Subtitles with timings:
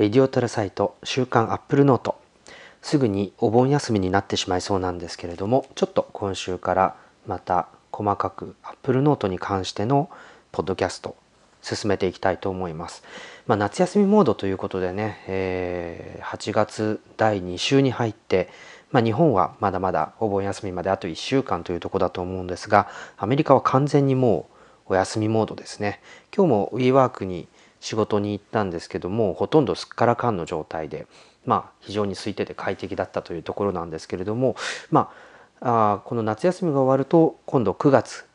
[0.00, 2.18] レディオタルサイト週刊アップルノート
[2.80, 6.96] すぐにお盆休みになってしまいそうなんですけれどもちょっと今週から
[7.26, 10.08] また細かくアップルノートに関しての
[10.52, 11.16] ポッドキャスト
[11.60, 13.02] 進めていきたいと思います。
[13.46, 18.48] まあ、夏休みモードということでね、えー、8月第2週に入って、
[18.92, 22.88] まあ、日本はまだまだお盆休みまであと1週間というとこだと思うんですが
[23.18, 24.48] アメリカは完全にも
[24.88, 26.00] うお休みモードですね。
[26.34, 27.48] 今日も WeWork に
[27.80, 31.06] 仕事に行ったんですけどもほとんどすっからかんの状態で
[31.46, 34.56] まあ非常に空いてて快適だったというところなんですけれども
[34.90, 38.26] まああこの夏休みが終わると今度9月、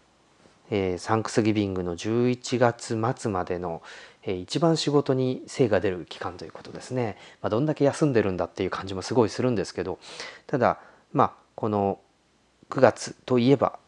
[0.69, 3.81] えー、サンクスギビングの11月末までの、
[4.23, 9.97] えー、一番仕事に精が出る期間ということですね、まあ、どんだけ休んでるんだっていう感じもすごいするんですけど
[10.45, 10.79] ただ
[11.13, 11.99] まあこの
[12.69, 13.79] 9月といえば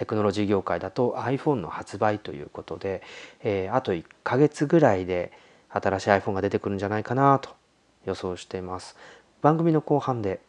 [0.00, 3.02] テクノロジー業界だと iPhone の発売ということで、
[3.42, 5.30] えー、あと1ヶ月ぐらいで
[5.68, 7.50] 新しい iPhone が出てくるんじゃないかなと
[8.06, 8.96] 予想しています。
[9.42, 10.40] 番組の後半で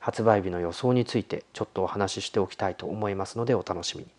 [0.00, 4.10] 発売日の予想についてちょっとお話ししておきたいと思いますのでお楽しみに。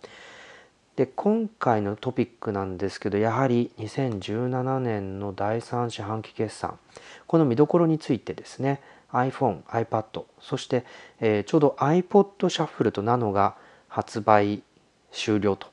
[0.95, 6.79] で今回のトピックなんですけどやはり2017年の第3四半期決算。
[7.27, 8.81] この見どころについてですね。
[9.11, 10.85] iPhone、iPad そして、
[11.19, 13.55] えー、ちょうど iPod シャッフルとナノが
[13.87, 14.63] 発売
[15.11, 15.67] 終了と。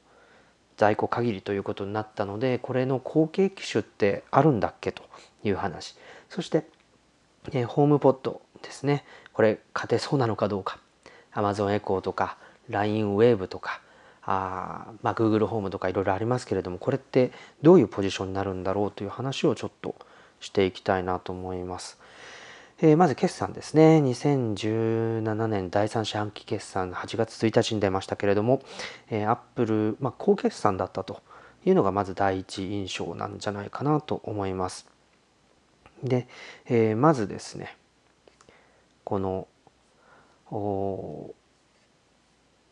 [0.76, 5.02] 在庫限りということになったのでこれの後継機種ってあるんだっけと
[5.42, 5.96] いう話。
[6.28, 6.66] そして、
[7.52, 9.04] えー、ホームポットですね。
[9.32, 10.78] これ勝てそうなのかどうか。
[11.32, 12.36] Amazon エコーとか
[12.68, 13.80] LINE ウェーブとか
[14.22, 19.94] あ、まあ、Google ホームとかいろいろありますけれどもこれってどういうポジションになるんだろうという話をちょっと
[20.40, 21.98] していきたいなと思います。
[22.80, 24.00] えー、まず決算ですね。
[24.04, 28.62] 2017年第3四半期決算8月1日に出ましたけれども、
[29.10, 31.20] えー、アップル、まあ、高決算だったと
[31.64, 34.86] いうのがまず第一印象なんじゃないかなと思います。
[36.04, 36.28] で、
[36.66, 37.76] えー、まずですね、
[39.02, 39.48] この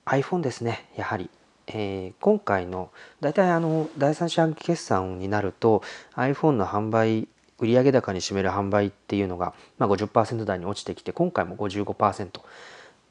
[0.04, 1.30] iPhone ですね、やはり。
[1.66, 5.82] えー、今回の大体あの第3四半期決算になると
[6.14, 7.26] iPhone の販売
[7.58, 12.40] 売上高に占める販売っていうのが、まあ、50%台に落ちてきて今回も55%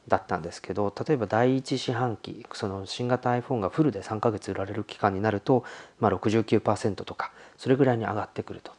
[0.08, 5.64] だったんですけど例えば第1四半期その新型 iPhone がフルで3ヶ月売られる期間になると、
[6.00, 8.72] まあ、69%とかそれぐらいに上がってくると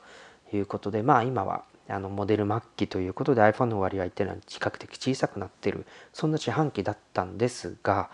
[0.57, 8.11] いうことでまあ今はあのモデル末期ということで iPhone の割合っていうのは比較的小さくなってるそんな四半期だったんですが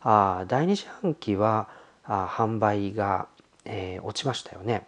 [0.00, 1.68] あ第2四半期は
[2.04, 3.26] あ販売が、
[3.64, 4.86] えー、落ちましたよね。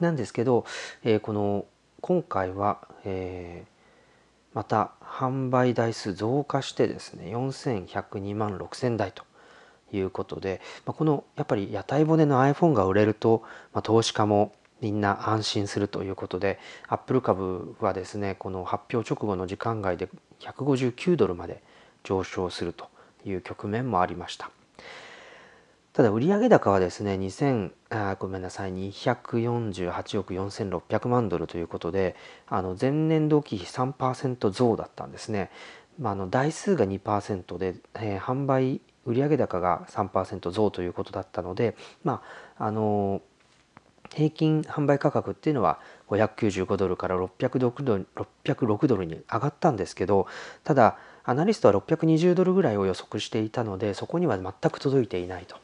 [0.00, 0.64] なんですけど、
[1.04, 1.66] えー、この
[2.00, 9.24] 今回は、えー、また販売台数増加してですね4102万6000台と
[9.92, 13.42] いうことで、まあ、このやっぱり屋台骨の iPhone が売れると、
[13.72, 20.08] まあ、投資家もみんな安心するということでアップル株はですねこの発表直後の時間外で
[20.40, 21.62] 159ドルまで
[22.04, 22.86] 上昇すると
[23.24, 24.50] いう局面もありました。
[25.98, 32.14] ただ売上高はですね2000あごめんなさい248億4600万ドルということで
[32.46, 35.50] あの前年同期比3%増だったんですね、
[35.98, 42.22] まあ、の台数が2%で、えー、販売売上高が3%増ということだったのでま
[42.60, 43.20] ああの
[44.14, 48.06] 平均販売価格っていうのは595ドルから606ドル
[48.44, 50.28] ,606 ドルに上がったんですけど
[50.62, 55.56] ただアナリストは620ドルぐらいを予測していたのでそこには全く届いていないと。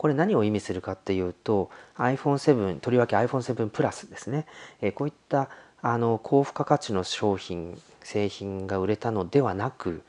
[0.00, 1.68] これ何を意味するかっていうと
[1.98, 4.46] iPhone7 とりわけ iPhone7 プラスですね、
[4.80, 5.50] えこういった
[5.82, 10.02] あの高付加価値の商品製品が売れたのではなく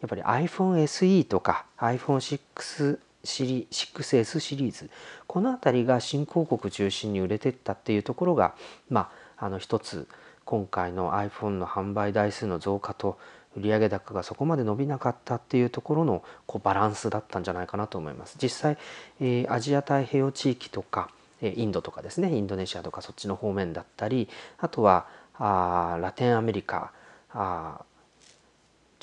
[0.00, 4.88] やっぱり iPhone SE とか iPhone6 シリ 6S シリーズ
[5.26, 8.54] この辺りが新興国中心に売れてったっていうところが
[8.88, 10.06] まああの一つ
[10.44, 13.18] 今回の iPhone の販売台数の増加と
[13.56, 18.36] 売上高がそこまで伸びなかったっていうところのこうバランスだったんじゃないかなと思います。
[18.40, 18.78] 実際、
[19.20, 21.10] えー、アジア太平洋地域とか、
[21.40, 24.28] えー、インドとかですねインドネシアとかそっちの方面だったり
[24.58, 25.06] あとは
[25.38, 26.92] あラテンアメリカ
[27.32, 27.82] あ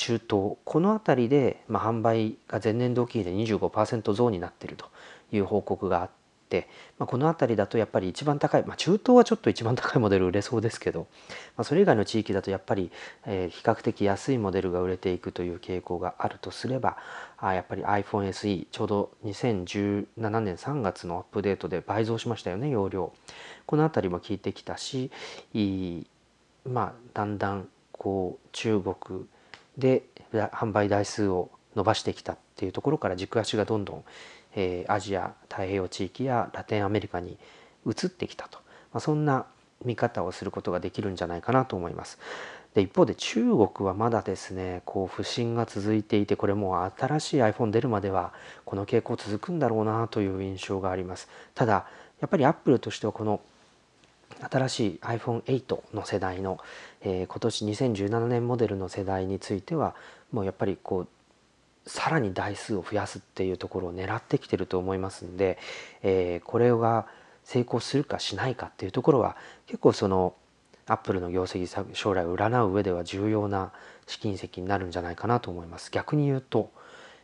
[0.02, 4.88] 中東この辺りで、まあ、販売が前年同期比で25%増になっていると
[5.32, 6.10] いう報告があっ、
[7.00, 11.08] まあ、この辺りだとやっぱり一番高い、まあ、中東はちょっと一番高いモデル売れそうですけど、
[11.56, 12.92] まあ、それ以外の地域だとやっぱり、
[13.26, 16.98] えー、比較的安いモデルが売れていくという傾向があるとすれば
[17.38, 20.06] あやっぱり iPhone SE ちょうど2017
[20.42, 23.14] 年3月のアップデートで倍増しましたよね容量。
[23.66, 25.12] この辺りも効いてきたし
[26.66, 29.26] まあだんだんこう中国
[29.78, 34.04] で販売台数を伸ばしてきたっていうところから軸足がどんどん
[34.56, 37.38] えー、アジア太平洋地域やラテンアメリカに
[37.86, 38.60] 移ってきたと、
[38.92, 39.46] まあ、そんな
[39.86, 42.20] 見方をすることができるんじゃないかなと思います。
[42.74, 48.34] で一方で中国はまだですねこう不振が続いていてこれもう新しい iPhone 出るまでは
[48.64, 51.86] この傾向続くんだろうなという印象がありますただ
[52.22, 53.42] やっぱりアップルとしてはこの
[54.50, 56.60] 新しい iPhone8 の世代の、
[57.02, 59.94] えー、今年2017年モデルの世代については
[60.32, 61.08] もうやっぱりこう
[61.86, 65.58] さらに台数を増やすっていうところを狙ってきてると思いますんで、
[66.04, 67.08] えー、これが
[67.44, 69.36] 成功するかしないかっていうところは
[69.66, 70.36] 結構その
[70.86, 73.72] アップルの業績将来を占う上では重要な
[74.08, 75.90] 試金石になるんじゃないかなと思います。
[75.92, 76.72] 逆に言うと、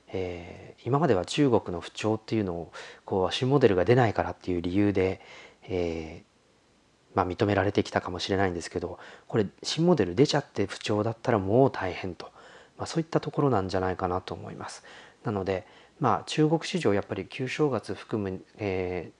[0.07, 2.71] えー、今までは中国の不調っていうのを
[3.03, 5.19] こう新モデルが出ないからっていう理由で、
[5.63, 12.31] えー、まあ、認められてきたかもしれないんですけどこれ新モデル出ちゃって不調だったらもう大変と、
[12.77, 14.83] まあ、そういったところなんじゃないかなと思います。
[15.23, 15.65] なので、
[15.99, 19.11] まあ、中国市場やっぱり旧正月含む、え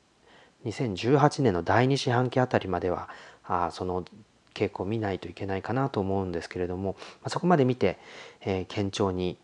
[0.65, 3.09] ー、2018年の第2四半期あたりまでは
[3.43, 4.05] あその
[4.53, 7.97] 傾向を見ないといけないかなと思うんですけれども、まあ、そこまで見て、
[8.41, 9.37] えー、堅調に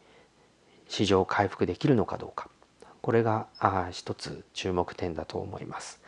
[0.88, 2.50] 市場回復できるのかどうか
[3.02, 6.02] これがあ一つ注目点だと思います。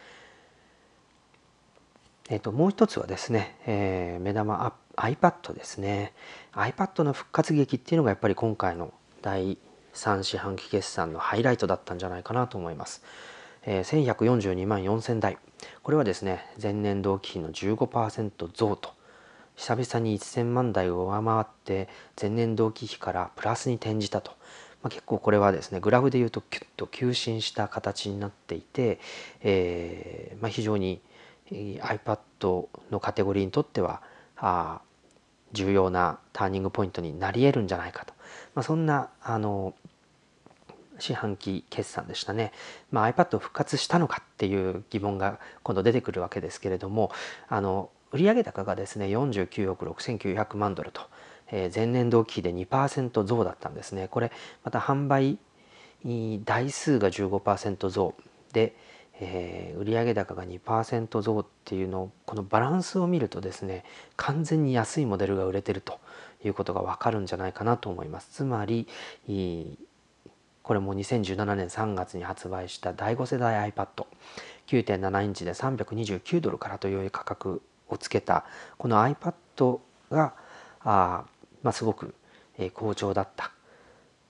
[2.30, 6.14] えー、ともう一つはですね、えー、目玉アッ iPad ですね。
[6.54, 9.58] iPad の復活劇っていうのがやっぱり今回の第
[9.94, 13.04] 3四半期決算のハイライトだったんじゃないかなと思います。
[13.64, 15.38] えー、1142万4000台。
[15.84, 18.94] これはですね前年同期比の15%増と。
[19.56, 21.88] 久々に1000万台を上回って
[22.20, 24.32] 前年同期比からプラスに転じたと、
[24.84, 29.00] まあ、結構これはですねグラフでいうとキュッと急進した形になっていて、
[29.42, 31.02] えーまあ、非常に
[31.52, 32.20] iPad
[32.92, 34.02] のカテゴリーにとっては
[34.48, 34.82] あ
[35.54, 38.14] 重要なターニングポイントになり得るんじゃないかと、
[38.54, 39.74] まあ、そんなあの
[41.00, 42.52] 四半期決算でしたね、
[42.92, 47.12] まあ、iPad 復活したのかっていう疑問が今度出てくるわけですけれども
[47.48, 51.02] あの売上高がですね49億6900万ドルと、
[51.52, 54.08] えー、前年同期比で2%増だったんですね。
[54.10, 54.32] これ
[54.64, 55.40] また販売
[56.46, 58.14] 台数が15%増
[58.54, 58.76] で、
[59.20, 63.86] えー、売上高が2%増っていうのこのバランスを見るとですね
[64.18, 66.00] 完全に安いモデルが売れてると
[66.44, 68.30] いうことがわかるんじゃないかなと思います。
[68.32, 68.88] つまり
[70.64, 78.46] これも2017年3月に発売した第5世代 iPad9.7 インチで329ドルからという価格をつけた
[78.78, 79.80] この iPad
[80.12, 80.34] が
[80.84, 81.26] あ、
[81.62, 82.16] まあ、すごく
[82.74, 83.52] 好調だった。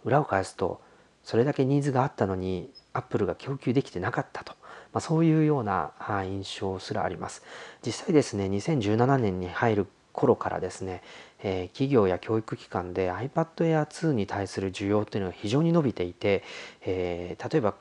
[0.03, 0.81] 裏を返すと
[1.23, 4.53] それだけニーズがあったのにアップルが供給できてなかったと、
[4.95, 5.91] まあ、そういうような
[6.23, 7.43] 印象すらあります
[7.85, 11.03] 実際ですね2017年に入る頃からですね
[11.47, 16.43] えー、企業や教育機関で iPad Air 2に対する需要というのが非常に伸びていて、
[16.81, 17.75] えー、例えば、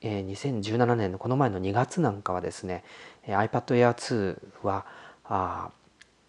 [0.00, 2.84] えー、2017年のこの前の2月なんかはですね
[3.26, 4.86] iPad Air 2は
[5.24, 5.70] あ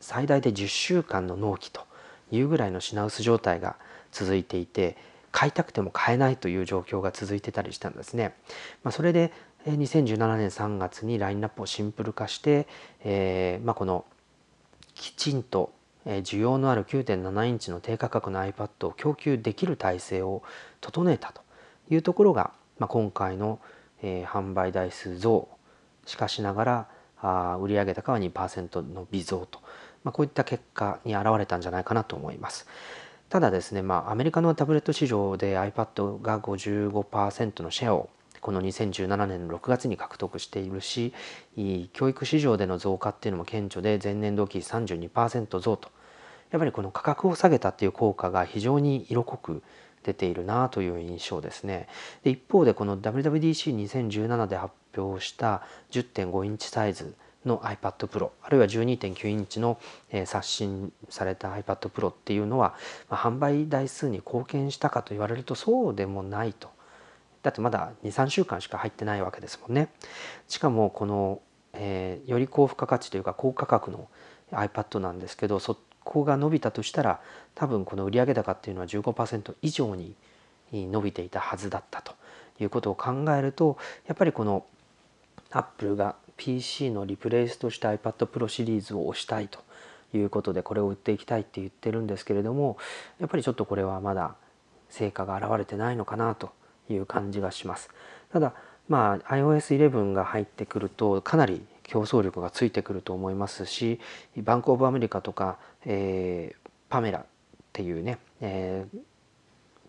[0.01, 1.81] 最大で10週間の納期と
[2.31, 3.75] いうぐらいの品薄状態が
[4.11, 4.97] 続いていて
[5.31, 8.33] 買いたくても買えないという状況が続いてたりしたんですね。
[8.83, 9.31] まあ、それで
[9.65, 12.67] 2017年3月にラインナップをシンプル化して、
[13.03, 14.05] えーまあ、この
[14.95, 15.71] きちんと
[16.05, 20.43] 需要のある9.7インチの低価格の iPad を供給できる体制を
[20.81, 21.41] 整えたと
[21.89, 23.59] いうところが、まあ、今回の、
[24.01, 25.49] えー、販売台数増
[26.05, 26.87] しかしながら
[27.21, 29.59] あ売上高は2%の微増と、
[30.03, 32.65] まあ、こういった結果に表れたんじゃないかなと思います。
[33.27, 38.09] ただですね、まあ、アメリカのタブレット市場で iPad が55%のシェアを
[38.41, 41.13] この2017年の6月に獲得しているし
[41.93, 45.89] 教育市場での増加っていうのも顕著で前年同期32%増と
[46.51, 49.63] やっぱりこの価格を下げたっていう効果が非常に色濃く
[50.03, 51.87] 出ているなという印象ですね。
[52.23, 57.13] で一方でこの WWDC2017 で発表した10.5インチサイズ
[57.45, 59.79] の iPad Pro あるいは12.9インチの、
[60.11, 62.75] え刷新された iPad Pro っていうのは、
[63.09, 66.69] まあ、販売台数に貢献したかと言われるとそうでもないと
[67.43, 69.89] だってまだ23週間しか入ってないわけですもんね。
[70.47, 71.41] しかもこの、
[71.73, 74.07] えー、より高付加価値というか高価格の
[74.51, 77.21] iPad なんですけどそこが伸びたとしたら
[77.55, 80.15] 多分この売上高っていうのは15%以上に
[80.71, 82.13] 伸びていたはずだったと
[82.59, 83.77] いうことを考えると
[84.07, 84.65] やっぱりこの
[85.51, 89.59] アップルが PC のリプレイスとして iPad Pro シリーズを推したいと
[90.13, 92.77] いうことでこれを売っていきたいって言ってるんですけれども
[93.19, 94.35] やっぱりちょっとこれはまだ
[94.89, 96.51] 成果が現れてないのかなと
[96.89, 97.89] いう感じがします。
[98.31, 98.53] ただ
[98.87, 103.99] まあ iOS11 が入ってくるとかなり競争力がついてくると思いますし
[104.37, 107.25] バンク・オブ・アメリカとか、えー、パメラっ
[107.73, 108.99] ていうね、えー、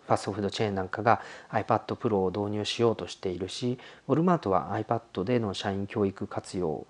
[0.07, 3.77] ファストフードチェーンなんかが iPad Pro を導入しようとしているし
[4.07, 6.87] ウォルマートは iPad での社員教育活用を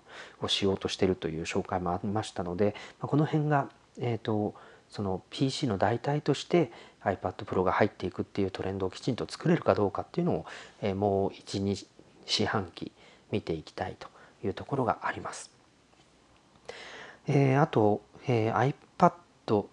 [0.48, 4.54] しようとしているという紹介もありましたのでこの辺が、えーと、
[4.88, 6.72] その PC の代替として
[7.04, 10.46] iPad Pro が入っていくっていうトレンドをきちんと作れるかどうかっていうのを、
[10.80, 11.86] えー、もう12
[12.26, 12.92] 四半期
[13.30, 14.08] 見ていきたいと
[14.44, 15.50] いうところがあります。
[17.26, 19.64] えー、あと、えー、iPad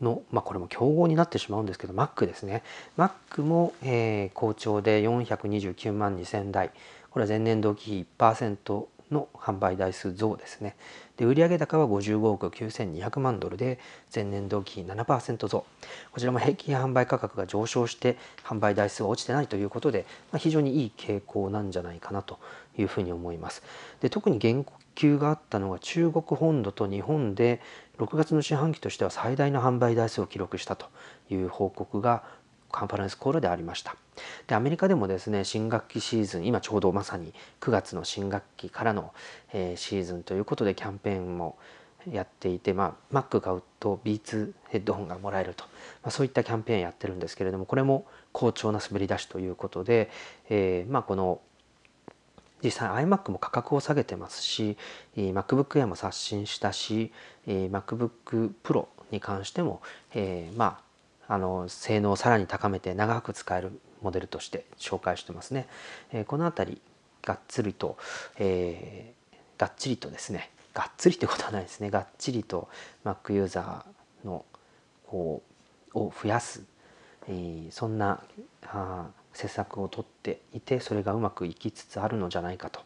[0.00, 2.62] の、まあ、これも競合になってしまうんですけど Mac ですね
[2.96, 6.70] Mac も、えー、好調で429万2000台
[7.10, 10.76] これは前年同期比1%の販売台数増ですね。
[11.16, 13.78] で売上高は55億9200万ドルで
[14.14, 15.64] 前年同期比7%増。
[16.12, 22.38] こちらも平均販売価格が上昇して販売台数は落ちてないということで、まあ、非常にいい傾向なんじゃないかなと
[22.78, 23.62] いうふうに思います。
[24.00, 27.60] で特に言及があったのが中国本土と日本で
[27.98, 30.86] 6月の四半期としては最大の販売台数を記録したと
[31.30, 32.24] いう報告が
[32.76, 33.96] カンファレンスコールでありました。
[34.46, 39.12] でアメリカでもですね新学期シーズン今ちょうどまさに9月の新学期からの、
[39.54, 41.56] えー、シーズンということでキャンペーンも
[42.10, 45.64] やっていて、まあ、Mac 買うと B2 ヘッドホンがもらえると、
[46.02, 50.10] まあ、そういったキャンペーンやってるんですけれどもこれも好調な滑り出しということで、
[50.48, 51.40] えー、まあこの
[52.62, 54.76] 実際 iMac も価格を下げてますし
[55.16, 57.12] MacBook Air も刷新したし
[57.46, 59.82] MacBook Pro に関しても、
[60.14, 60.85] えー、まあ
[61.28, 65.66] あの性能をさらに高めて長く使えるモデルとして紹介してますね。
[66.12, 66.82] えー、この辺り
[67.22, 67.96] がっつりと、
[68.38, 72.68] えー、がっちりとですねがっつりってことはないですねがっちりと
[73.04, 74.44] Mac ユーザーの
[75.06, 75.42] こ
[75.94, 76.62] うを増やす、
[77.28, 78.22] えー、そんな
[78.66, 82.80] あ施策をとっていてそれがうまくいきつつあるのじゃないかと。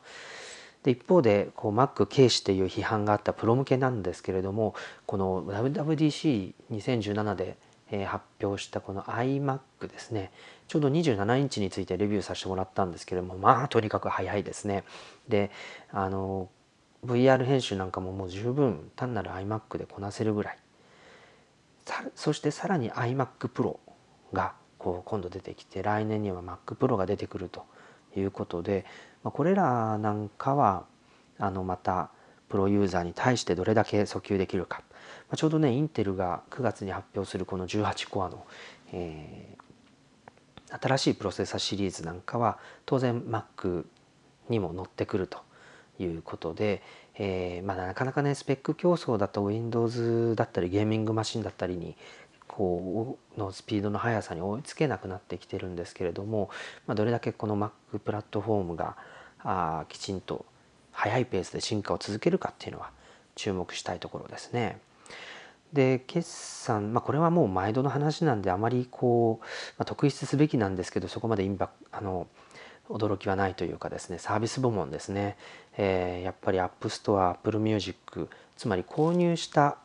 [0.82, 7.58] で一方でこう Mac 軽視という批判があったプロ向けなんですけれどもこの WWDC2017 で
[8.06, 10.32] 発表したこの iMac ですね。
[10.68, 14.84] ちょうど27インチについてレビューさせてもらったんですけれどもまあとにかく早いですね。
[15.28, 15.50] で
[15.90, 16.48] あの
[17.04, 20.58] VR 編集なんかももう十分単なる iMac でこなせるぐらい。
[22.14, 23.78] そしてさらに iMac Pro
[24.32, 27.64] がこう今度出てきて来年には Mac Pro が出てくると
[28.16, 28.86] いうことで、
[29.22, 30.84] ま、これらなんかは
[31.38, 32.10] あのまた
[32.48, 34.82] プロユーザーに対してどれだけ訴求できるか、
[35.30, 38.44] まあ、ちょうどねインテルが9月に発表するこの18コアの、
[38.92, 43.84] えー、新しいプロセッサシリーズなんかは当然 Mac
[44.48, 45.38] にも乗ってくると
[46.00, 46.82] いうことで、
[47.14, 51.96] えー、まあ、なかなかねスペック競争だと Windows だったりゲーミングマシンだったりに
[52.48, 56.50] こうのスピードの速さに追いつけなくなってきてるんですけれども、
[56.88, 58.96] まあ、どれだけこの Mac プラットフォームが
[59.38, 60.44] あきちんと
[60.90, 62.90] 速いペースで進化を続けるかっていうのは
[63.36, 64.80] 注目したいところですね。
[65.72, 69.44] で決算、まあ、これはもう毎度の話なんであまりこう、
[69.78, 72.26] まあ、特筆すべきなんですけどそこまでインパあの
[72.88, 75.36] 驚きはないというかですねサービス部門ですね、
[75.76, 79.78] えー、やっぱり App Store、Apple Music つまり購入した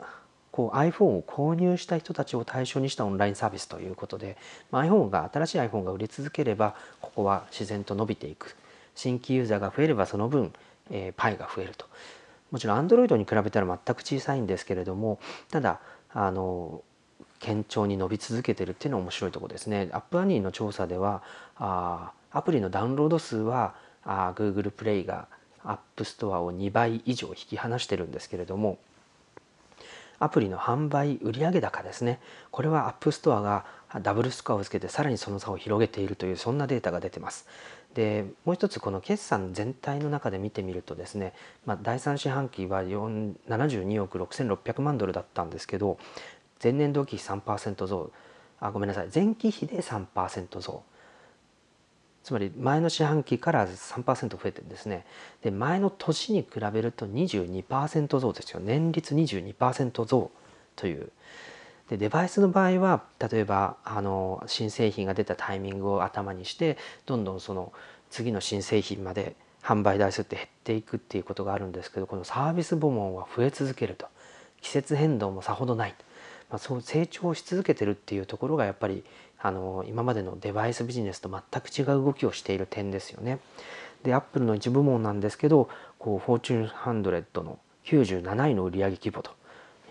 [0.51, 4.37] こう iPhone を購入した人たちを対象にしたオンラインサービスということで、
[4.71, 8.55] まあ、iPhone が新しい iPhone が売れ続ければここは自然と伸びていく。
[8.95, 10.53] 新規ユーザーが増えればその分、
[10.89, 11.85] えー、パイが増えると。
[12.55, 15.19] もちろん Android に比べたら全く小さいんですけれども
[15.51, 15.81] ただ
[16.13, 16.83] あの
[17.41, 19.89] 堅調に伸び続けてるっていうのは面白いところですね。
[19.91, 21.21] アップアニーの調査では
[21.57, 25.27] あアプリのダウンロード数はあ Google プレイが
[25.65, 28.77] App Store を2倍以上引き離してるんですけれども
[30.19, 32.21] アプリの販売売上高ですね
[32.51, 33.65] これは App Store が
[34.01, 37.47] ダブルスコアをつけてさらにその差を広げているというそんなデータが出てます
[37.95, 41.33] でもう一つこの決算全体の中で見てみるとですね、
[41.65, 45.97] まあ、第3四半期は72億6600万ドルだったんですけど
[46.61, 48.11] 前年同期比3%増。
[48.59, 49.09] あごめんなさい。
[49.13, 50.83] 前期比で3%増。
[52.23, 55.05] つまり前の四半期から3%増えてるんですね。
[55.41, 58.59] で前の年に比べると22%増ですよ。
[58.59, 60.31] 年率22%増
[60.75, 61.11] という。
[61.89, 67.71] でデバイスの場合は例えばあの新製品が出たタイミングを頭にしてどんどんその
[68.09, 74.07] 次の新製品まで販売台数って減っていくっていうことがあるんですけどこのサービス部門は増え続けると
[74.61, 75.95] 季節変動もさほどない、
[76.49, 79.03] まあ、そう成長し続けてるっていうところがやっぱり
[79.39, 83.39] あの今までのデバイスビジネスと全く違う動きをしている点ですよね。
[84.01, 89.31] でアップルの一部門なんですけどこうフォーチュン100の97位の売上規模と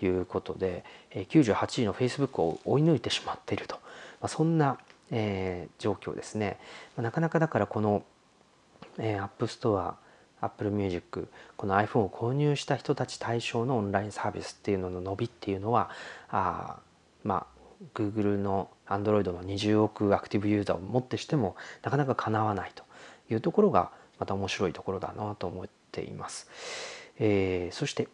[0.06, 3.76] いうことで98位の Facebook を追い抜いてしまっていると、
[4.20, 4.78] まあ、そんな、
[5.10, 6.58] えー、状況ですね。
[6.96, 8.02] まあ、なかなかだからこの、
[8.98, 9.96] えー、 App Store
[10.40, 15.90] Apple Music この iPhone を購入した人たち対象のオンラインサービスっていうのの伸びっていうのは
[16.30, 16.78] あ
[17.22, 17.54] まあ
[17.94, 22.84] Google の Android の20億アクティブユーザーをもってしてもなかなかかなわないと
[23.30, 26.48] いうところがまた面白いところだなと思っています。
[27.18, 28.08] えー、そして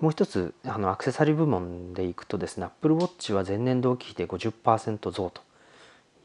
[0.00, 5.42] もう一つあのアクセサリー部門でいくとですね Apple Watch は前年同期比で50%増と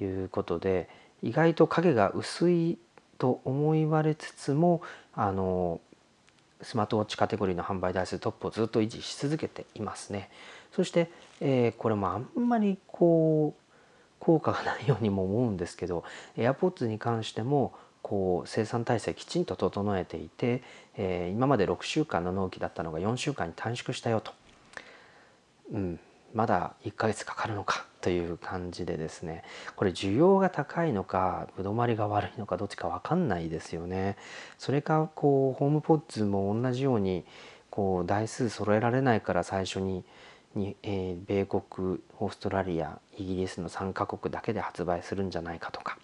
[0.03, 0.89] いうことで
[1.21, 2.77] 意外と影が薄い
[3.17, 4.81] と思いわれつつも
[5.13, 5.79] あの
[6.61, 10.29] スマートウォッチカテゴリーの販売台数トップをずっと維持し続けていますね。
[10.71, 13.63] そして、えー、これもあんまりこう
[14.19, 16.03] 効果がないようにも思うんですけど
[16.37, 20.61] AirPods に関してもこう生産体制きちんと整えていて、
[20.95, 24.33] えー、今まで6週間の納期だったのが4週間に短縮したよと、
[25.71, 25.99] うん、
[26.33, 29.43] まだ1ヶ月かかるのかという感じでですね。
[29.77, 34.17] これ需要が高いのかぶどまりが悪いのかどっちか分かんないですよね。
[34.57, 37.23] それかこうホームポッズも同じように
[37.69, 40.03] こう台数揃えられないから最初に
[40.55, 45.97] に、えー、米国オーストラリアイギリスの3カ国だけで発売するんじゃないかとか。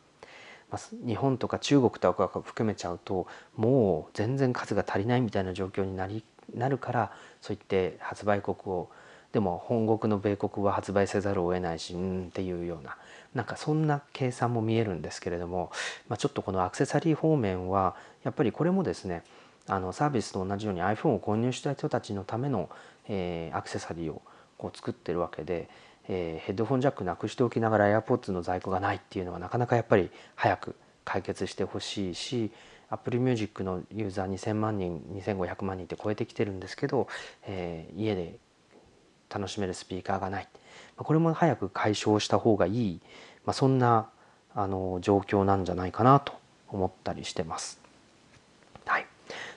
[1.05, 6.23] 日本とか中国とか含めちゃうともう全然数が足りないみたいな状況になり
[6.53, 7.11] なるから
[7.41, 8.89] そういって発売国を
[9.31, 12.97] でも本国の米国は発売せざるを得ないしうんっていうような
[13.35, 15.71] なんかそんな計算も見えるんですけれども、
[16.07, 19.23] まあ、ちょっとこのアクセサリー方面はやっぱりこれもですね
[19.67, 22.69] あのサービスと同じように iPhone を購入した人たちのための、
[23.07, 24.23] えー、アクセサリーを
[24.57, 25.69] こう作ってるわけで
[26.09, 30.75] えー、ヘッドフォンジャックなくしておきながら AirPods の在庫がないっていうのはなかなかやっぱり早く
[31.05, 32.51] 解決してほしいし
[32.89, 37.07] Apple Music のユーザー2000万人2500万人って超えてきてるんですけど、
[37.45, 38.35] えー、家で
[39.29, 40.47] 楽しめるスピーカーがない。
[40.97, 43.01] これも早く解消した方がいい、
[43.45, 44.09] まあ、そんな
[44.55, 46.33] あの状況なんじゃないかなと
[46.67, 47.79] 思ったりしてます。
[48.85, 49.05] はい、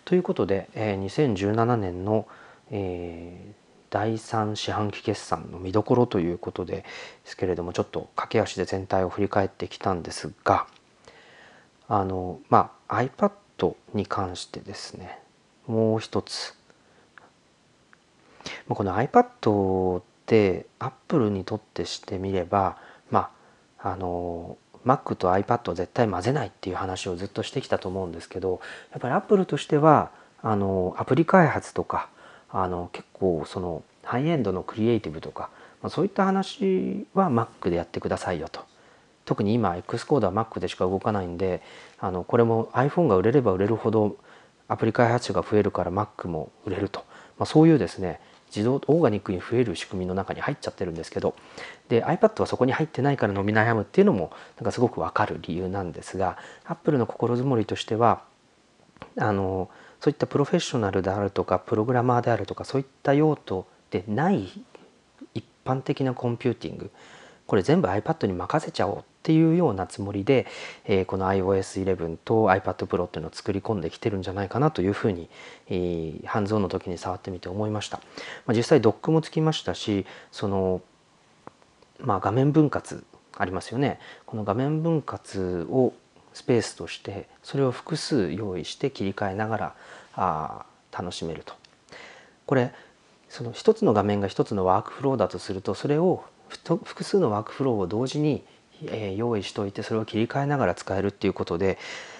[0.04, 2.26] ということで、えー、2017年の、
[2.70, 3.61] えー、
[3.92, 6.82] 第3四半期決算の見どころということで
[7.24, 10.66] すけれどもちょっと駆け足で全体を振り返ってきたんですが
[11.88, 15.18] あのまあ iPad に関してですね
[15.66, 16.56] もう一つ。
[18.68, 22.78] この iPad ってアップルにとってしてみれば
[23.10, 23.30] ま
[23.78, 28.60] ああの Mac と iPad を絶対混ぜないっていう話をずっとしてきたと思うんですけど
[28.92, 32.08] やっぱり Apple としてはあのアプリ開発とか
[32.52, 35.48] あの結構そのハイエンドのクリエイティブとか、
[35.82, 38.60] まあ、そういった話は Mac でやってくださいよと。
[39.24, 41.62] 特に今 X コードは Mac でしか動かないんで
[41.98, 44.16] あのこれも iPhone が売れれば売れるほど
[44.68, 47.00] アプリ開発者が増えるから Mac も売れると、
[47.38, 48.20] まあ、そういうですね
[48.54, 51.34] 自動オーガニックに増える仕組みの中に入っちゃってるんですけど
[51.88, 58.22] で iPad はそこに入ってないから伸び悩むっていうのもなんかすごくわかる理由なんですが Apple の心づもりとしては
[59.18, 59.70] あの
[60.02, 64.48] そういったプロフェッショナルであるとかプログラマーであるとかそういった用途でない
[65.32, 66.90] 一般的なコンピューティング。
[67.46, 70.46] これ全部 iPad に任せちゃおうっていうようなつもりで、
[70.86, 75.28] えー、この iOS11 と iPad Pro っていうのを作り込んできてるんじゃないかなというふうに、
[75.68, 77.98] えー、ハンズオンの時に触ってみて思いました、
[78.46, 80.80] まあ、実際ドックもつきましたしその、
[82.00, 83.04] まあ、画面分割
[83.36, 84.00] ありますよね。
[84.26, 85.92] この画面分割を
[86.34, 89.74] スペースとしてそれを複数用意して切り替えながら
[90.14, 91.54] あ楽しめると。
[92.46, 92.72] これ
[93.28, 96.24] その一つの画面が一つのワークフローだとするとそれを
[96.84, 98.44] 複数のワークフローを同時に、
[98.88, 101.78] え用意しておいてそれを切り替えながら使えるっていうことで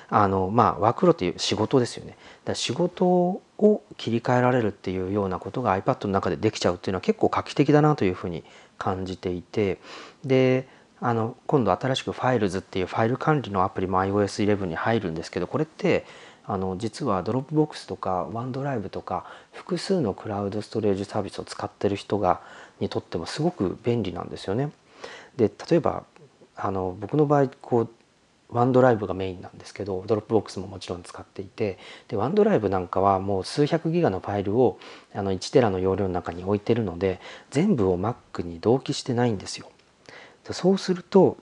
[0.09, 2.17] あのまあワークフローっていう仕事ですよね。
[2.45, 8.45] だ仕事を切り替えられるっていうようなことが iPad の中でできちゃうっていうのは結構画期的だなというふうに
[8.79, 9.81] 感じていて
[10.25, 10.69] で
[11.05, 16.07] あの今度新しく Files っていうファイル管理のアプリも iOS11 に入るんですけどこれって
[16.45, 22.41] あの実は Dropbox とか OneDrive とか複数のクラウドストレージサービスを使ってる人が
[22.79, 24.71] にとってもすごく便利なんですよね。
[25.37, 26.05] で例えば
[26.55, 27.89] あの僕の場合こう
[28.51, 34.79] OneDrive がメインなんですけど Dropbox ももちろん使っていてで OneDrive なんかはもう数百ギガのファイルを
[35.15, 37.19] あの1テラの容量の中に置いてるので
[37.51, 39.72] 全部を Mac に同期してないんですよ。
[40.51, 41.37] そうすると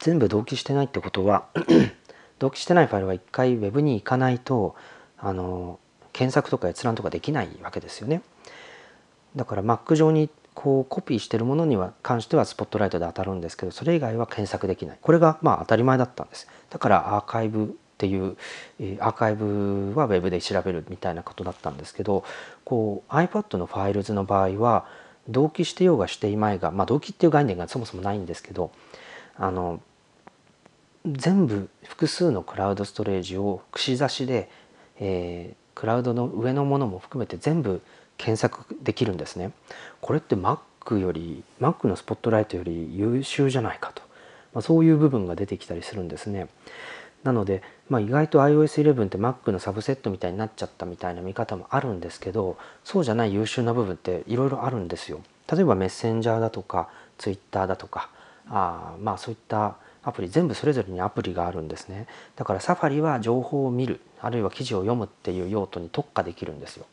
[0.00, 1.46] 全部同期してないってことは
[2.40, 4.74] 同期してないファイルは一回 Web に行かないと
[5.18, 5.78] あの
[6.12, 8.22] 検索とか閲覧とかできないわけですよね。
[9.36, 18.36] だから Mac 上にこうコピーしてるものには関してはスポットライトで当たるんですけどそれ以外は検索できないこれがまあ当たり前だったんですだからアーカイブっていう
[18.98, 22.24] アーカイブは Web で調べるみたいなことだったんですけど
[22.64, 24.86] こう iPad のファイルズの場合は
[25.28, 28.70] 同期してようがしていまいがまあ同期っていう概念がそもそもないんですけど
[29.36, 29.80] あの
[31.06, 34.50] 全部複数のクラウドストレージを串刺しで、
[34.98, 37.80] えー、クラウドの上のものも含めて全部
[38.18, 39.52] 検索できるんですね。
[40.02, 44.02] これって Mac Mac より Mac のスポットライトより優秀じゃないかと、
[44.54, 46.48] まあ、そういう部分が出てきたりするんですね。
[47.22, 55.20] なので、まあ、意外と iOS11 って Mac のサブセットみたいになっちゃったみたいな見方もあるんですけどそうじゃない優秀な部分っていろいろあるんですよ。
[55.52, 58.08] 例えばメッセンジャーだとか Twitter だとか
[58.48, 62.06] あまあそういったアプリ全部それぞれにアプリがあるんですね
[62.36, 66.86] だからサファリは情報を見るあるいは記事を読むっていう用途に特化できるんですよ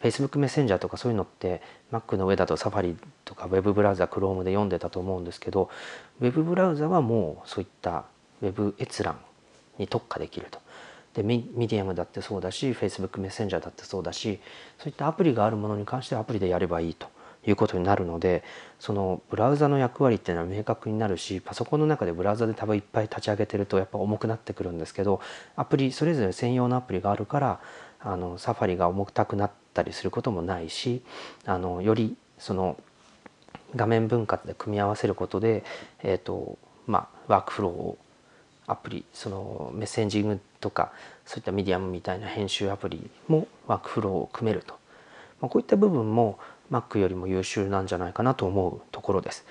[0.00, 5.70] Facebook メッセンジャーとかそういうのって Mac の上だとサファリとか Web ブラウザ Chrome で読んでたと思うんですけど
[6.20, 8.04] Web ブラウザはもうそういった
[8.42, 9.16] Web 閲覧
[9.78, 10.60] に特化できると。
[11.14, 14.40] でミディアムだってそうだし Facebook メッセンジャーだってそうだし
[14.78, 17.06] そういったアプリがあるものに関してはアプリでやればいいと
[17.46, 18.42] いうことになるので
[18.80, 25.20] そのブラウザの役割っていうのは明確になるしパソコンの中でブラウザで多分いっぱい立ち上げてるとやっぱ重くなってくるんですけど
[25.54, 27.60] アプリそれぞれ専用のアプリがあるから
[28.00, 31.02] あの Safari が重たくなったりすることもないし
[31.46, 32.76] あのよりその
[33.76, 35.64] 画面分割で組み合わせることで、
[36.02, 37.98] えーとまあ、ワークフローを
[38.66, 40.92] アプリそのメッセンジングとか
[41.26, 44.74] そういったミディアムみたいな編集アプリもワークフローを組めると、
[45.40, 46.38] まあ、こういった部分も
[46.70, 49.44] Mac よりも優秀なんじゃないかなと思うところです。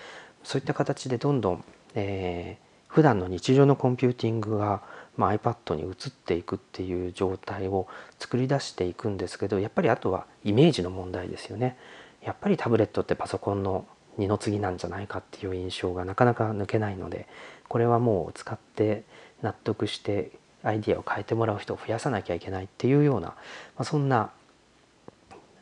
[0.43, 1.63] そういった形でどんどん、
[1.95, 4.81] えー、普段の日常のコンピューティングが、
[5.15, 7.87] まあ、iPad に移っていくっていう状態を
[8.19, 11.77] 作り出していくんですけどやっぱりあとはイメージの問題ですよね。
[12.21, 13.85] やっぱりタブレットってパソコンの
[14.17, 17.27] 二の次なんじゃないかっていう印象がなかなか抜けないので
[17.67, 19.03] これはもう使って
[19.41, 20.31] 納得して
[20.63, 23.35] アイディアを変えてもらう人を増やさなきゃいけないっていうような、ま
[23.79, 24.31] あ、そんな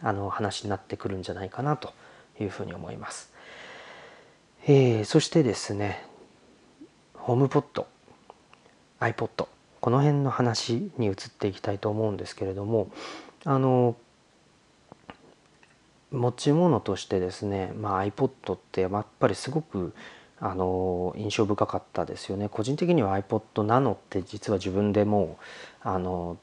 [0.02, 1.94] あの話になってくるんじゃないかなと
[2.40, 3.32] いうふうに思います。
[4.68, 6.06] えー、そしてですね
[7.16, 7.88] ホームポット
[9.00, 9.48] iPod
[9.80, 12.92] この辺の話に移っていきたいと思うんですけれども
[13.44, 13.96] あの
[16.12, 19.94] 持ち物としてですね、まあ、iPod ってやっぱりすごく
[20.44, 22.50] あの印象深かったですよね。
[22.50, 25.38] 個人的には iPod Nano って実は自分でも
[25.86, 26.38] うあの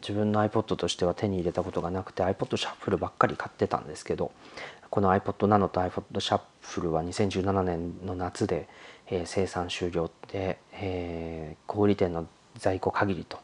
[0.00, 4.30] 自分の iPod としては手に入れたことがなくて iPod シャッフルばっかり買ってたんですけど
[4.88, 8.68] この iPod Nano と iPod シャッフルは2017年の夏で、
[9.08, 13.38] えー、生産終了で、えー、小売店の在庫限りと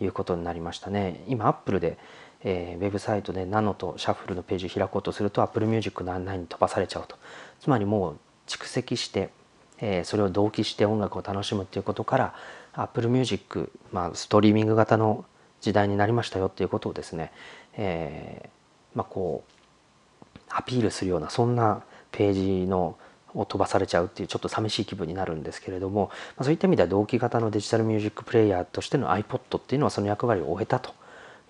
[0.00, 1.24] いうことになりましたね。
[1.28, 1.96] 今 Apple で、
[2.42, 7.16] えー、ウェブサイトで Nano とシャッフルのページを開こうとすると Apple Music の案内に飛ばされちゃうと。
[7.60, 9.30] つまりもう蓄積して、
[9.78, 12.34] えー、それを同期して音楽を楽しむっていうことから
[12.72, 15.24] Apple Music、まあ、ストリーミング型の
[15.60, 17.32] 時代になりましたよっていうことをですね、
[17.76, 21.82] えー、まあ、こうアピールするようなそんな
[22.12, 22.32] ペー
[22.62, 22.96] ジの
[23.34, 30.92] を飛ばされちゃうっていうちょっと寂しい気分になるんですけれども、まあ、そういった意味では同期型のデジタルミュージックプレイヤーとしての iPod っていうのはその役割を終えたと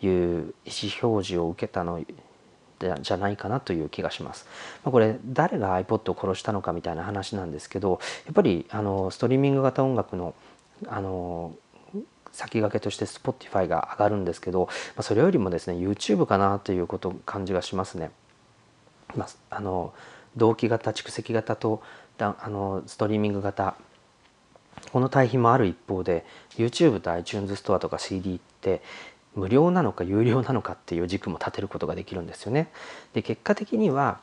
[0.02, 2.00] いう意思表示を受けたの
[3.00, 4.46] じゃないかなという気がします。
[4.84, 10.34] まあ、これ誰が iPod を殺したのかみたいな話なんですけどやっぱりあのストリーミング型音楽の
[10.86, 11.54] あの
[12.32, 14.66] 先駆けとして Spotify が上がるんですけど、
[14.96, 18.10] まあ、それよりもですね YouTube かなということ感じがしますね。
[19.14, 19.94] まあ、あの
[20.36, 21.82] 同期型蓄積型と
[22.18, 23.76] あのストリーミング型
[24.92, 26.24] この対比もある一方で
[26.56, 28.82] YouTube と iTunes ストアとか CD って
[29.34, 32.70] 無料なのか有料なのかっていう軸も立てることができるんですよね。
[33.12, 34.20] で結果的には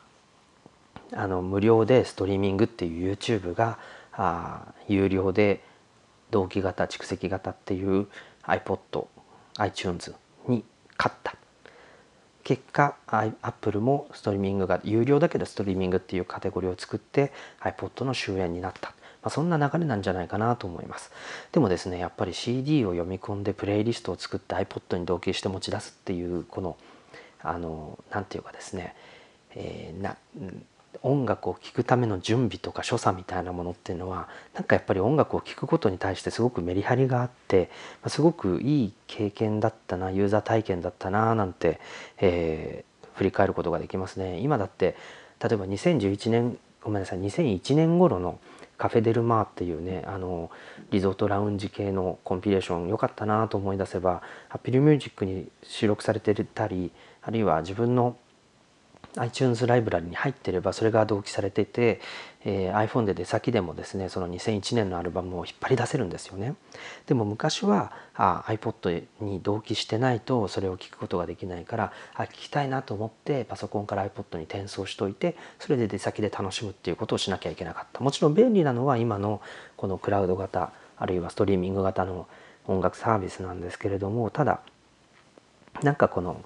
[1.12, 3.78] あの無料でストリーミングっていう YouTube が
[4.12, 5.60] あ有料で
[6.30, 8.06] 同期型蓄積型っていう
[8.44, 9.06] iPod、
[9.58, 10.14] iTunes
[10.48, 10.64] に
[10.96, 11.36] 勝った
[12.42, 12.96] 結果
[13.42, 21.10] Apple もストリーミングが有料だけどストリーミングっていうカテゴリーを作って iPod の終焉になった、まあ、そんな流れなんじゃないかなと思います
[21.52, 26.76] でもですねやっぱり CD を読み込んでプレイリストを作って iPod に同期して持ち出すっていうこの
[27.44, 28.94] あの何て言うかですね、
[29.54, 30.16] えー、な
[31.02, 37.70] 音楽を聴くための準備とか所作みたいなものっていうのはなんかやっぱり音楽を聴くことに対してすごくメリハリがあって
[38.06, 41.80] すごくいい経験だったなユーザー体験だったななんて、
[42.18, 44.38] えー、振り返ることができますね。
[44.40, 44.96] 今だって
[45.42, 48.38] 例えば2011年ごめんなさい2001年頃の
[48.78, 50.50] カフェ・デル・マーっていうねあの
[50.90, 56.90] リゾートラウンジ系のコンピレーション良かったなと思い出せばハッピルミュージックに収録されてたり
[57.22, 58.16] あるいは自分の
[59.16, 62.00] iTunes ライブラリに入ってればそれが同期されてて、
[62.44, 66.54] えー、iPhone で出先でもですねその2001年のアルバムを引っ張り出せるんですよね。
[67.06, 78.00] でも昔はあ iPod に同期してないとそれを聞くことができないからあ聞きたいなと思ってパソコンから iPod に転送しといてそれで出先で楽しむっていうことをしなきゃいけなかった。
[78.00, 79.40] もちろん便利なのは今の
[79.76, 82.26] このクラウド型あるいはストリーミング型の
[82.66, 84.60] 音楽サービスなんですけれどもただ
[85.82, 86.42] なんかこの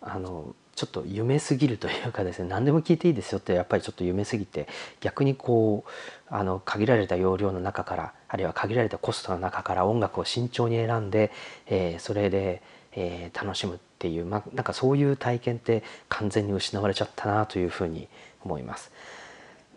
[0.00, 4.68] あのちょっと夢すぎるというかですね何でも聞いていいですよってやっぱりちょっと夢すぎて
[5.00, 5.90] 逆にこう
[6.32, 11.32] あの限られた容量の中からあるいは限られたコストの中から音楽を慎重に選んで、
[11.66, 12.62] えー、それで、
[12.92, 18.06] えー、楽しむっていう、まあ、なんかそういう体験って完全に失われちゃったなというふうに
[18.44, 18.92] 思います。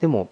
[0.02, 0.30] でも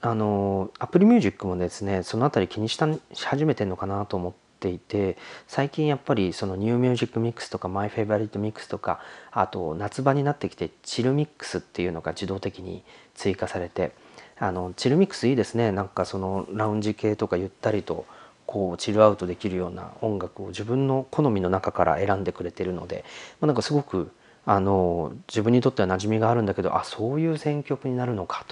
[0.00, 4.32] あの Apple Music もですねその辺り気にしたし始めてるのかなと思っ
[4.64, 9.00] ていて最近やっぱりその New Music Mix とか My Favorites Mix とか
[9.30, 12.82] あと夏場になってきて Chill Mix っていうのが自動的に
[13.14, 13.92] 追加されて
[14.38, 15.70] あの Chill Mix いいですね。
[15.70, 18.06] なんかそのラウンジ系とかゆったりと
[18.46, 23.04] こう chill out できるような音楽を自分の好みの中から選んでくれてるので、
[23.40, 24.10] まあ、なんかすごく
[24.46, 28.44] あの自分にとっては馴染みがあるんだけどあそういう選曲になるのか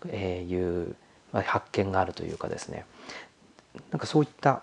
[0.00, 0.94] という
[1.32, 2.84] 発見があるというかですね。
[3.90, 4.62] なんかそういった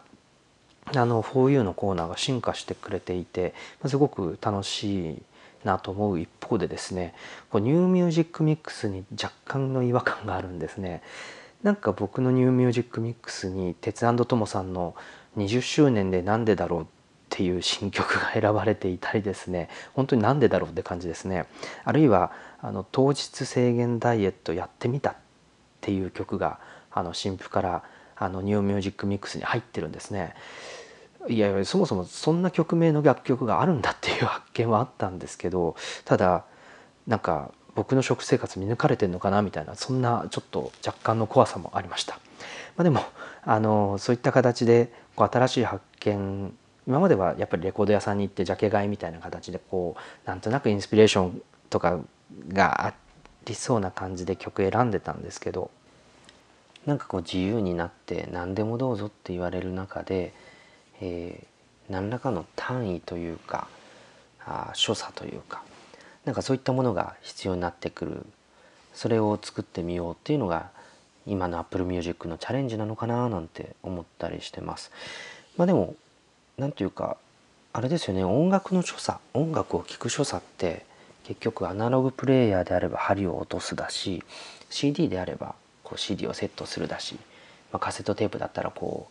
[0.93, 3.54] あの 4U のコーナーが進化してくれていて
[3.86, 5.21] すごく楽しい
[5.63, 7.15] なと思う一方でですね
[7.50, 11.02] こう New Music Mix に若干の違和感があるんですね。
[11.63, 14.93] なんか僕の New Music Mix に鉄トモさんの
[15.36, 16.86] 20周年でなんでだろうっ
[17.30, 21.48] ていう新曲が選ばれていたりですね本当になんでだろうって感じですね
[21.84, 25.15] あるいはあの当日制限ダイエットやってみたっ
[25.82, 26.60] ていう曲が
[26.91, 27.84] あの新譜から
[28.15, 30.34] あのニューミュージックミックスに入ってるんですね。
[31.28, 36.45] いやいやそもそもそんな曲名の楽曲があるんだっていう発見はあったんですけどただ
[37.08, 42.19] なんか僕の食生活見抜かれてんのかなみたいなそんなちょっと若干の怖さもありました。
[42.78, 43.01] まあ、でも
[43.43, 46.54] あのそういった形でこう新しい発見
[46.88, 51.99] 今まではやっぱりレコード屋さんに行ってジャケ買いみたいな形でこうなんとなくインスピレーションとか
[52.49, 52.93] があ
[53.45, 55.71] りそうな感じで曲選んでたんですけど
[56.86, 60.34] なんかこう自由になって何でもどうぞって言われる中で、
[61.02, 63.67] えー、何らかの単位というか
[64.45, 65.63] あ所作というか
[66.26, 68.26] なんかそういったものが必要になってくる
[68.93, 70.69] それを作ってみようっていうのが
[71.28, 74.91] 今の Apple Music のチャレンジなのかななんて思ったりしてます。
[75.58, 75.95] まあでも
[76.58, 77.17] 何ていうか
[77.74, 80.86] あれですよね音楽の所作音楽を聴く所作って
[81.24, 84.24] 結局アナログプレーヤーであれば針を落とすだし
[84.69, 87.15] CD であればこう CD をセットするだし、
[87.71, 89.08] まあ、カセットテープだったらこ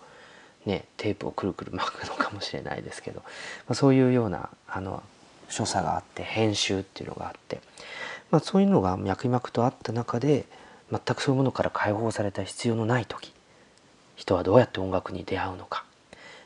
[0.67, 3.25] うねテープをくるくる巻くのかもしれないですけど、ま
[3.71, 5.03] あ、そういうようなあの
[5.49, 7.61] 所作があって編集っていうのがあって、
[8.31, 10.45] まあ、そういうのが脈々とあった中で
[10.91, 13.33] 全くそういうものから解放された必要のない時
[14.17, 15.85] 人はどうやって音楽に出会うのか、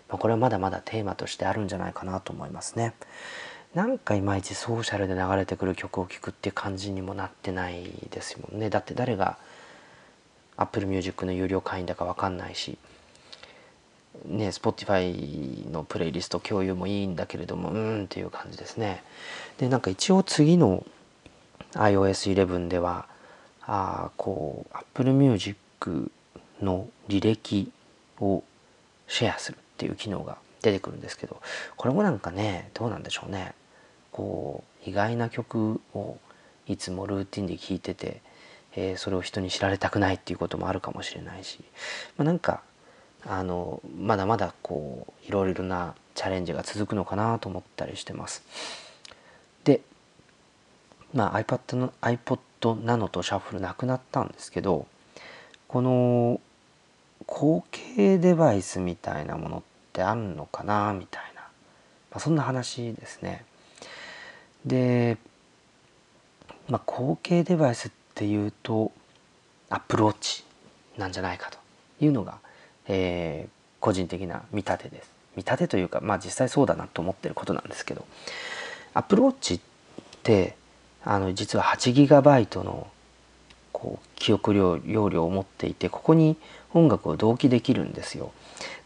[0.08, 2.94] まあ、これはまだまだテーマとしてあるんじゃないかなと思いますね。
[3.74, 9.36] なんかいまいちソーシャルで流れてくる曲を聴くって感じにもなってないですもんねだって誰が
[10.58, 12.76] Apple Music の有料会員だか分かんないし
[14.26, 19.02] ね Spotify のプレイリスト共有もいいんだけれどもうーんっていう感じですね。
[19.58, 20.84] でなんか一応次の
[21.72, 23.06] iOS11 では
[23.62, 26.10] あこう Apple Music
[26.60, 27.70] の履歴
[28.20, 28.42] を
[29.06, 31.40] シェアするっていう機能が出てくるんですけど
[31.76, 33.54] これもなんかねどうなんでしょうね。
[34.10, 36.16] こう意外な曲を
[36.66, 38.20] いつもルーティンで聴いてて、
[38.76, 41.58] えー、それを人に知られたくないっていうこともあるかもしれないし、
[42.16, 42.62] まあ、なんか
[43.26, 48.42] あのまだまだこういろいろなチャレンジが続くのかなと思ったりしてます。
[49.64, 49.80] で、
[51.14, 54.86] まあ、iPad の iPod Nano とシャッフルなくなったんですけど
[55.68, 56.40] この
[57.26, 61.48] 後継デバイスみたいなものってあるのかなみたいな、ま
[62.12, 63.44] あ、そんな話ですね。
[64.64, 65.18] で、
[66.68, 68.92] まあ、後継デバイスっていうと
[69.70, 70.44] アップルウォッチ
[70.96, 71.58] なんじゃないかと
[72.00, 72.38] いうのが、
[72.86, 73.50] えー、
[73.80, 75.10] 個人的な見立てです。
[75.36, 78.04] 見立てというか、まあ、実際そうだなと思ってることなんですけど
[78.92, 79.60] アップルウォッチっ
[80.24, 80.56] て
[81.04, 82.88] あの実は 8GB の
[83.72, 86.36] こう記憶量容量を持っていてここに
[86.74, 88.32] 音楽を同期できるんですよ。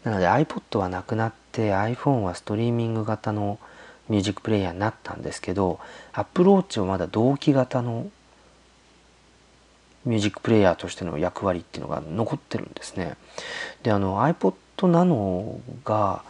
[0.03, 3.57] なので iPod はなくなって iPhone はストリーミング型の
[4.09, 5.79] ミュージックプレイヤーになったんですけど
[6.11, 8.07] Apple Watch はまだ同期型の
[10.05, 13.15] ミュージックプレイヤーとしての役割っていうのが残ってるんですね。
[13.83, 16.23] であの iPod Nano が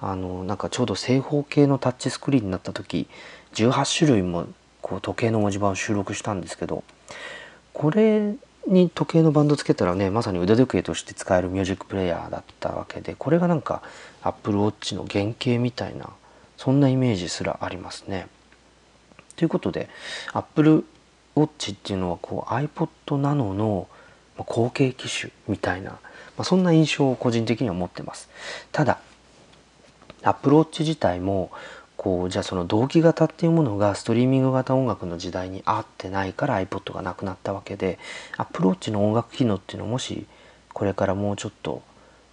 [0.00, 3.06] あのなんかちょうど正方形のタッチスクリーンになった時
[3.54, 4.46] 18種類も
[4.80, 6.84] こう時計の文字盤を収録したんですけど
[7.74, 8.34] これ
[8.66, 13.82] に時計のバンドつけたらねまさに腕時計として使えるミュージックプレーヤーだったわけでこれがなんか
[14.22, 16.08] Apple Watch の原型みたいな
[16.56, 18.26] そんなイメージすらありますね。
[19.36, 19.88] ということで
[20.32, 20.84] Apple
[21.34, 23.88] Watch っていうのはこう iPod Nano の
[24.36, 25.98] 後継機種みたいな、ま
[26.38, 28.28] あ、そんな印象を個人的には持ってます。
[28.72, 28.98] ただ
[30.22, 31.50] Apple Watch 自体も
[31.96, 37.98] こうじゃあその同期型っていうものがストリーミング型音楽の時代に合ってないから iPod がなくなったわけで
[38.38, 40.26] アプローチの音楽機能っていうのをもし
[40.72, 41.82] これからもうちょっと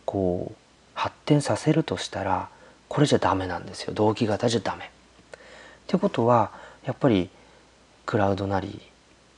[0.05, 0.55] こう
[0.93, 2.49] 発展させるとしたら
[2.87, 4.85] これじゃダメなんですよ同期型じゃダメ。
[4.85, 4.89] っ
[5.87, 6.51] てことは
[6.85, 7.29] やっぱり
[8.07, 8.79] クラウドなり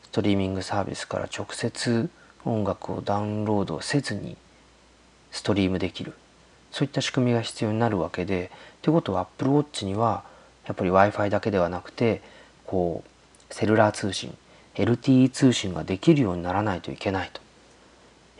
[0.04, 2.08] ストリーミングサービスから直接
[2.46, 4.38] 音楽をダウンロードせずに
[5.32, 6.14] ストリームできる。
[6.72, 8.52] そういった仕組みが必要になるわけで
[8.84, 10.24] ということは Apple Watch には
[10.68, 12.22] やっぱり w i f i だけではなくて
[12.68, 13.04] こ
[13.50, 14.38] うセルラー通信
[14.76, 17.42] LTE 通信ができるようにならないといけないと。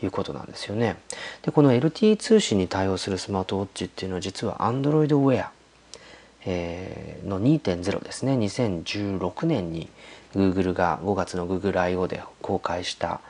[0.02, 0.96] いうことなんですよね。
[1.42, 5.48] でこの LTE 通信に対応するスマートウォッチっていうのは実は Android Wear、
[6.46, 8.34] え、の2.0ですね。
[8.34, 9.90] 2016年に
[10.36, 13.22] Google が5月の GoogleIO で公開した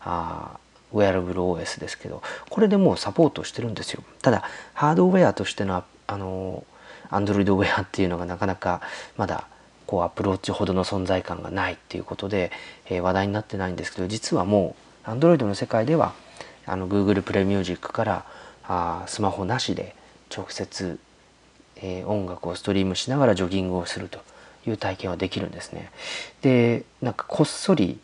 [0.00, 0.58] あ
[0.92, 4.02] ウェアラブル OS ですけどこれでもうサポートしてるんですよ。
[4.22, 6.64] ただハードウェアとしてのあの
[7.10, 8.80] Android ウェアっていうのがなかなか
[9.16, 9.46] まだ
[9.86, 12.50] こうアプローチほどの存在感がないっていうことで、
[12.86, 16.14] えー、話題になってないんですけど実はもう Android の世界では
[16.66, 18.24] あの Google プレイミュージックから
[18.66, 19.94] あスマホなしで
[20.34, 20.98] 直接、
[21.76, 24.20] えー、音楽をストリームしながらジョギングをすると。
[24.66, 25.90] いう体験はできるんですね。
[26.42, 27.98] でなんかこっそり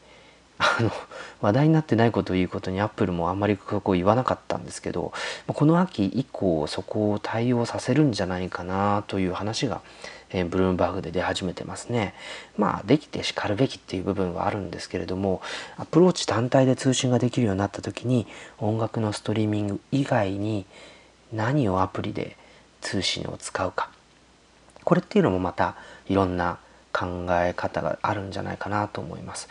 [0.59, 0.91] あの
[1.41, 5.13] 話題になってないことを言うことにアップルもあんまりこを言わなかったんですけど
[5.47, 9.81] この秋以降そこを対応させるんじゃないかなという話が、
[10.29, 12.15] えー、ブルームバーグで出始めてますね。
[12.59, 15.41] まあできてしかるべきっていう部分はあるんですけれども
[15.79, 18.27] アプローチ単体で通信ができるようになった時に
[18.59, 20.67] 音楽のストリーミング以外に
[21.33, 22.37] 何をアプリで
[22.83, 23.91] 通信を使うか
[24.85, 25.77] これっていうのもまた
[26.11, 26.59] いろんな
[26.93, 29.49] 考え方があるんじゃないかなと思います。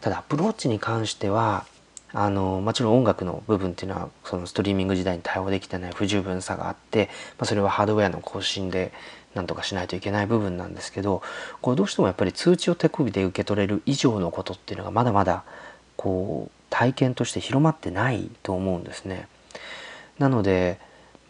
[0.00, 1.64] ただアプローチに関しては
[2.12, 8.92] あのもちろん音楽の部分っていうのはそのストリーミング時代に対応できてない不十分さがあって、まあ、それはハードウェアの更新で
[9.34, 11.22] なんとかしないといけない部分なんですけど
[11.60, 15.44] こうどうしてもやっぱり通知を手首で受け取れる以上のことっていうのがまだまだ
[15.96, 19.28] こう体験として広まってないと思うんですね。
[20.18, 20.80] なので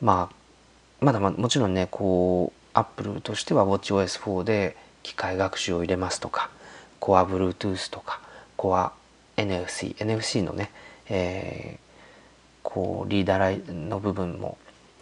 [0.01, 6.51] まあまだまもちろんねこうアップルとしては WatchOS4 で機械学習を入れますとか
[7.01, 8.21] Core Bluetooth とか
[8.57, 8.91] Core
[9.37, 10.71] NFC NFC のね、
[11.09, 14.59] えー、こうリーダーライの部分も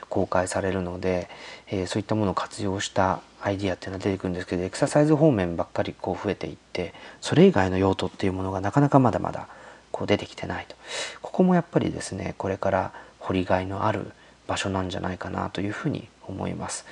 [0.09, 1.29] 公開されるので、
[1.69, 9.49] えー、そういったものを活用したアイディアっていうのは出てくるんですけどエクササイズ方面ばっかりこう増えていってそれ以外の用途っていうものがなかなかまだまだ
[9.91, 10.77] こう出てきてないと
[11.23, 14.13] ここもやっぱりですねこれから掘りがいのある
[14.47, 16.87] 場所なんじゃないかなというふうに思います。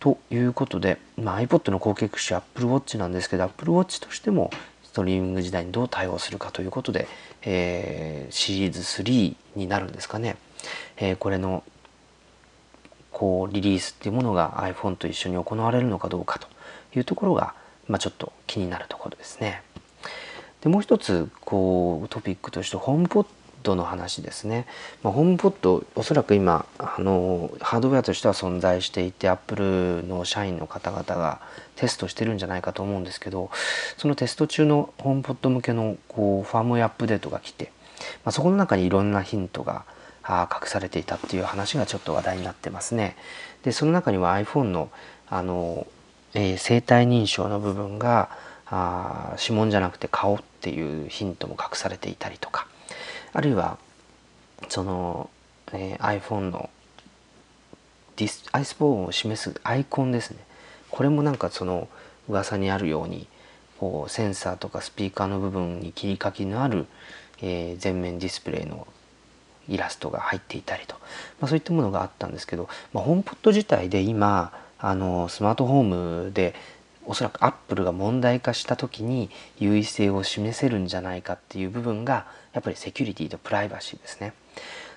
[0.00, 4.50] ということで、まあ、iPod の後継機種 Apple Watch なんですけど Apple Watch としても
[4.84, 7.08] ストリーミング時代にどう対応するかということで、
[7.42, 10.36] えー、シリーズ3になるんですかね、
[10.96, 11.64] えー、これの
[13.10, 16.46] こうリリースっていうものが iPhone と一緒に行われるのかどうかと
[16.96, 17.54] いうところが、
[17.88, 19.62] まあ、ちょっと気になるところですね。
[20.60, 23.26] でもう一つこうトピックとしてホームポッ
[23.62, 24.66] ドの話ですね、
[25.02, 31.40] まあ、ホームポッドおそらく今あのハードウェアとしては存在していてアップルの社員の方々が
[31.76, 33.50] テストしてるんじゃないかと思うんですけど
[33.96, 37.72] そのテスト中のホームポッド向けのこうファームウェアアップデートが来て、
[38.24, 39.84] まあ、そこの中にいろんなヒントが
[40.28, 43.16] 隠されていたっていう話がちょっと話題になってますね。
[43.62, 44.90] でその中には iPhone の
[45.30, 45.86] あの、
[46.34, 48.28] えー、生体認証の部分が
[48.66, 52.66] あ指紋じゃなくて顔っていうヒントも隠されていたりとか
[53.32, 53.78] あるいは
[54.68, 55.30] その、
[55.72, 56.70] えー、iPhone の
[58.16, 60.38] ディスアイスボーンを示すアイコンですね。
[60.90, 61.88] これもなんかその
[62.28, 63.26] 噂にあるように
[63.78, 66.86] こうセンサーとかスピーカーの部分に切り欠きのある、
[67.40, 68.86] えー、全面ディスプレイの
[69.68, 70.96] イラストが入っていたりと、
[71.40, 75.82] まあ、そういったものがあったんですけど、まあ、ホームポット自体で今あのスマートフォー
[76.24, 76.54] ムで
[77.08, 84.34] おそらくアップルが問題化した時に優位性を示せるんじゃないかっていう部分がやっぱりセキュリティとプライバシーですね。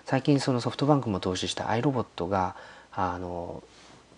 [0.06, 2.58] 最近そのソフトバンクも投資した iRobot が
[2.91, 3.63] あの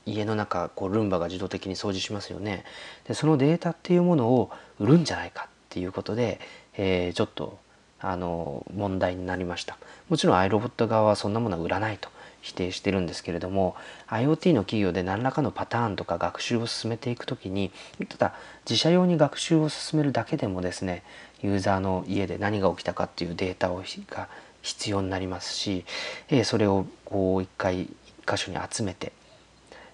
[0.07, 2.65] 家の中こうルンバが自動的に掃除しますよね。
[3.07, 6.39] でそのデータっていうものを売るんじゃないかっていうことで、
[6.75, 7.59] えー、ちょっと
[7.99, 9.77] あの問題になりました。
[10.09, 12.09] もちろん iRobot 側はそんなものは売らないと。
[12.43, 13.75] 否定してるんですけれども
[14.09, 17.71] IoT の企業で何らかのパターンとか学習を進めていく時に
[18.09, 18.33] ただ
[18.69, 21.03] 自社用に学習を進めるだけでもですね
[21.41, 24.27] ユーザーの家で何が起きたかっていうデータをが
[24.61, 25.83] 必要になりますし、
[26.29, 27.89] えそれをこう一回一
[28.25, 29.11] 箇所に集めて、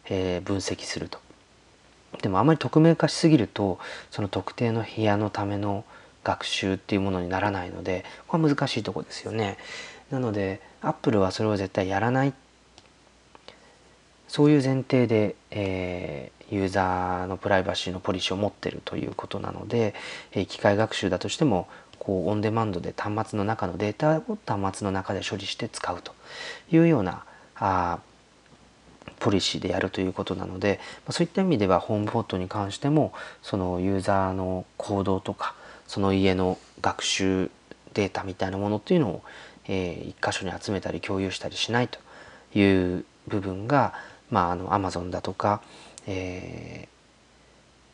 [0.06, 1.20] え分析すると。
[2.22, 5.86] でもあまり匿名化しすぎるとその特定の部屋のための
[6.24, 9.58] 学習っていうものにならないのでこれは難しいとこですよね。
[10.12, 12.34] なのでアップルはそれを絶対やらない。
[14.28, 19.96] そういう前提で、えー、ユーザーのプライバシーのポリシーを持ってるということなので、
[20.32, 21.68] えー、機械学習だとしても
[21.98, 26.14] こうオンデマンドで端末の中のデータを端末の中で処理して使うと
[26.72, 27.24] いうような
[27.56, 28.00] あ
[29.20, 35.56] ポリシーでやるということなのでまそういった意味ではホームポットに関してもそのユーザーの行動とか
[35.88, 37.50] その家の学習
[37.94, 39.24] データみたいなものっていうのを、
[39.70, 42.00] えー、一箇所に集めたり共有したりしないと
[42.58, 43.94] いう部分が、
[44.30, 45.62] まあ、あの Amazon だとか、
[46.08, 46.90] え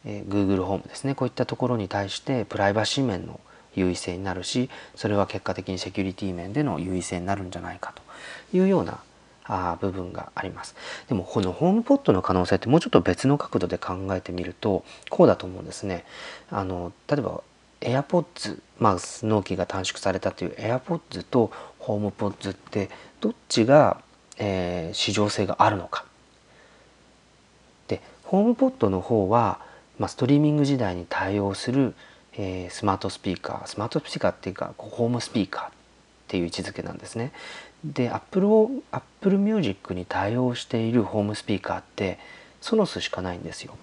[0.05, 1.13] ーえー、Google ホームですね。
[1.13, 3.39] こういったところに対してプライバシー面の
[3.75, 8.99] 優位性になるしそれは結果的にセキュリティ面での優位性になるんじゃないかというような
[9.47, 10.75] あ部分があります。
[11.07, 16.05] でもこのホームポットの可能性ってもうちょっと別の角度で考えてみるとこうだと思うんですね。
[16.49, 17.43] あの例えば
[17.85, 22.89] AirPods まあ納期が短縮されたという AirPods とホームポッズって
[23.21, 24.01] どっちが、
[24.37, 26.05] えー、市場性があるのか。
[27.87, 29.59] でホームポットの方は、
[29.99, 31.93] まあ、ストリーミング時代に対応する、
[32.33, 33.67] えー、スマートスピーカー。
[33.67, 35.71] スマートスピーカーっていうかホームスピーカーっ
[36.27, 37.31] ていう位置づけなんですね。
[37.83, 38.47] で Apple,
[38.91, 42.17] Apple Music に対応しているホームスピーカーって
[42.61, 43.77] ソノスしかないんですよ。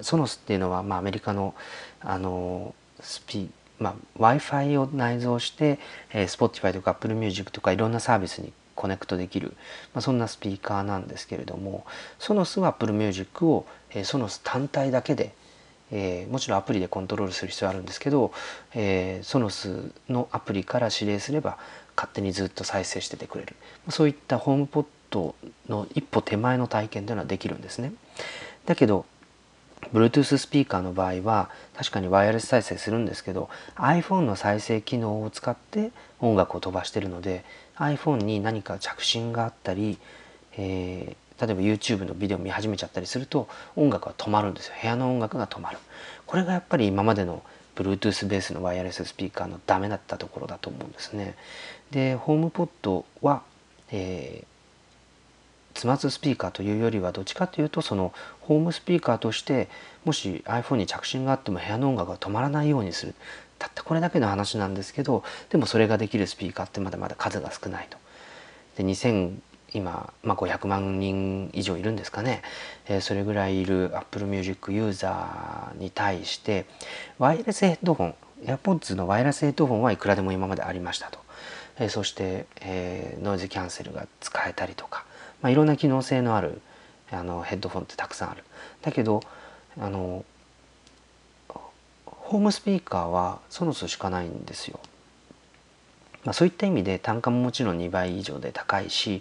[0.00, 1.54] ソノスっていうのは、まあ、アメリカの
[2.00, 2.74] あの
[3.04, 5.78] スピまあ、w i f i を内蔵して、
[6.12, 9.54] えー、Spotify とか Apple Music とかいろんなサービスにコネクトできる、
[9.92, 11.84] まあ、そんなスピーカーなんですけれども
[12.18, 15.34] ソノスは Apple Music を、えー、ソノス単体だけで、
[15.90, 18.32] えー、もちろんアプリでコントロールする必要あるんですけど、
[18.74, 21.58] えー、ソノスのアプリから指令すれば
[21.96, 23.54] 勝手にずっと再生しててくれる
[23.90, 25.34] そういったホームポット
[25.68, 27.92] の一歩手前の体験というのはできるんですね。
[28.66, 29.04] だけど
[29.92, 37.44] Bluetooth スピーカーの場合は確かにワイヤレス再生するんですけど iPhone の再生機能を使って音楽を飛ばしてるので
[37.76, 39.98] iPhone に何か着信があったり、
[40.56, 44.74] えー、例えば YouTube のビデオ見始めちゃったりすると音楽は止まるんですよ。
[44.80, 45.78] 部屋の音楽が止まる。
[46.26, 47.42] これがやっぱり今までの
[47.76, 51.34] Bluetooth ベースのワイヤレススピーカーのダメだったところだと思うんですね。
[51.90, 53.42] でホームポットは、
[53.90, 54.46] えー、
[55.74, 59.68] ツマツスピーカーというよりはどっちかというとそのホームスピーカーとして
[60.04, 63.14] もし iPhone に着信があっても部屋の音楽が止まらないようにする。
[63.58, 67.98] たったこれだけの話なんですけどでもそれができるスピーカーってまだまだ数が少ないと。
[68.76, 69.34] で2000
[69.74, 72.42] 今、まあ、500万人以上いるんですかね、
[72.86, 76.64] えー、それぐらいいる Apple Music ユーザーに対して
[77.18, 78.14] ワイヤレスヘッドホン
[78.44, 81.18] AirPods のワイヤレスヘッドホンはいくらでも今までありましたと、
[81.78, 85.04] えー、そして、えー、ノイズキャンセルが使えたりとか、
[85.44, 86.62] まあ、いろんな機能性のある
[87.12, 88.42] あのヘッドフォンってたくさんある
[88.80, 89.20] だけど
[89.78, 90.24] あの
[92.06, 94.80] ホームスピーカーはソノスしかないんですよ、
[96.24, 99.20] まあ、そういった意味で単価ももちろん2倍以上で高いし、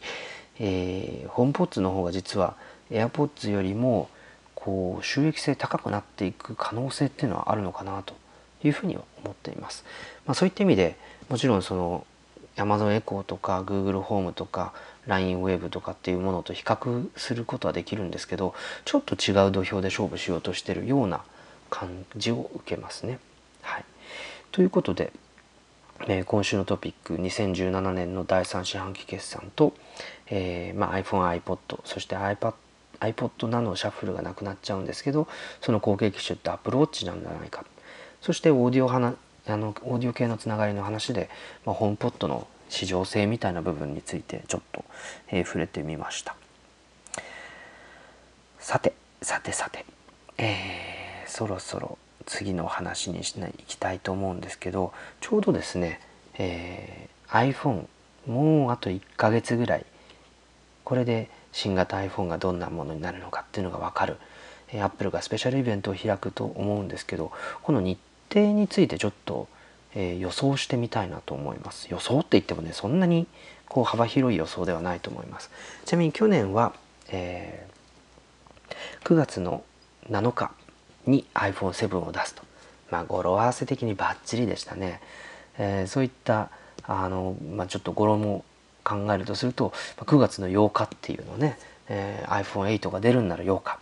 [0.59, 2.55] えー、ホームポッツの方が実は
[2.89, 4.09] AirPods よりも
[4.55, 8.15] こう収益性高くなっていく可能性っていうのはあるのかなと
[8.63, 9.84] いうふうには思っています。
[10.26, 10.95] まあ、そういった意味で
[11.28, 12.07] もちろんその
[12.55, 14.74] Amazon エコーとか Google ホームとか
[15.08, 18.54] LINE ウェーブとかっていうものと比較することはできるんですけど
[18.86, 21.24] ちょっと違う土俵で勝負しようとしてるような
[21.70, 23.20] 感じを受けますね。
[23.62, 23.86] はい、
[24.51, 25.12] ということで、
[26.08, 29.74] えー、今週のトピック2017年の第3四半期決算と、
[30.28, 32.54] えーまあ、iPhone、iPod そして iPad
[32.99, 35.28] iPod ナノシャッフルがなくなっちゃうんですけど
[35.62, 37.66] その後継機種って Apple Watch なんじゃないか
[38.22, 38.99] そしてオーディオあ
[39.58, 41.30] のオーディオ系のつながりの話で、
[41.66, 44.84] まあ、ホームポットの市場性みたいな部分についてちょっと、
[45.30, 46.36] えー、触れてみました。
[48.57, 49.86] さてさてさて、
[50.39, 55.99] えー、そろそろ次の話にしないきたいと思うんですけどちょうどですね、
[56.38, 57.86] えー、iPhone
[58.26, 59.86] もうあと1ヶ月ぐらい。
[60.84, 64.17] これで新型 iPhone がどんなものになるのかっていうのが分かる、
[64.69, 67.97] えー、Apple がスペシャルイベントを開くと思うんですけどこの日
[68.34, 69.47] 程についてちょっと、
[69.96, 71.88] えー、予想してみたいなと思います。
[71.89, 73.28] 予想って言ってもねそんなに
[73.68, 75.52] こう幅広い予想ではないと思います。
[75.86, 76.74] ちなみに去年は、
[77.10, 79.64] えー、9月の
[80.10, 80.52] 7日
[81.06, 82.44] に iPhone7 を出すと。
[82.91, 85.02] まあ語呂合わせ的にバッチリでしたね、
[85.58, 86.50] えー、そういった
[86.84, 88.44] あの、まあ、ちょっと語呂も
[88.84, 93.80] 考えるとすると9月の8日っていうのね、えー、iPhone8 が出るんなら8日。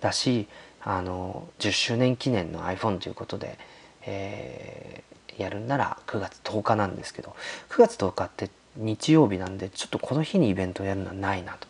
[0.00, 0.48] だし
[0.82, 3.58] あの10周年記念の iPhone ということで、
[4.02, 5.09] えー、
[5.42, 7.34] やるなら9月10日なんですけど
[7.70, 11.66] 9月10日って日曜日なんでちょっとこの日にイベントをやるのはないなと。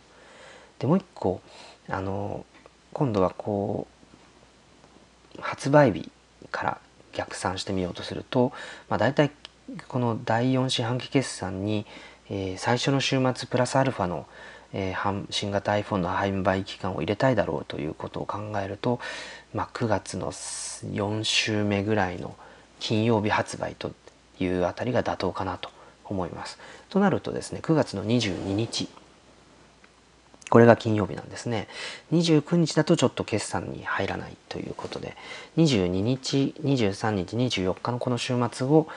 [0.79, 1.41] でもう一個
[1.89, 2.45] あの
[2.93, 3.87] 今度はこ
[5.39, 6.11] う発売日
[6.51, 6.79] から
[7.13, 8.53] 逆算してみようとすると、
[8.89, 9.31] まあ、大体
[9.89, 11.87] この第4四半期決算に、
[12.29, 14.27] えー、最初の週末プラスアルファの、
[14.73, 19.01] えー、新型 iPhone の販売期間を入れたいだろうということを考えると、
[19.55, 22.37] まあ、9月の4週目ぐらいの
[22.81, 23.93] 金曜日発売と
[24.41, 25.71] いうあたりが妥当かなと
[26.05, 26.59] 思います。
[26.89, 28.89] となるとですね9月の22日
[30.51, 31.69] これが金曜日なんですね
[32.13, 35.17] 29日だとちょっと決算に入らないということで
[35.57, 38.89] 22日23日24日のこの週末を、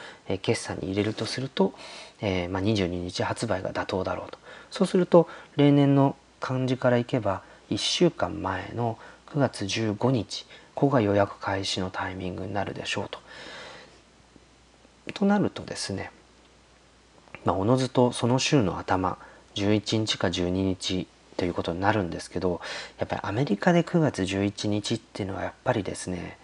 [0.41, 1.73] 決算に入れるとすると、
[2.21, 4.39] えー、まあ、22日発売が妥当だろうと
[4.71, 13.19] そうすると例年の感じからいけば1週間前の9月15日ここが予約開始のタイミングになるでしょうと。
[15.13, 16.11] となるとですね
[17.45, 19.17] まあ、おのずとその週の頭
[19.55, 22.61] 11日か12日ということになるんですけど
[22.99, 26.37] やっぱりアメリカで9月11日っていうのはやっぱりですね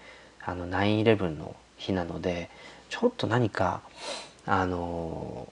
[0.44, 2.50] あの9-11の日なので
[2.90, 3.82] ちょっと何か
[4.46, 5.48] あの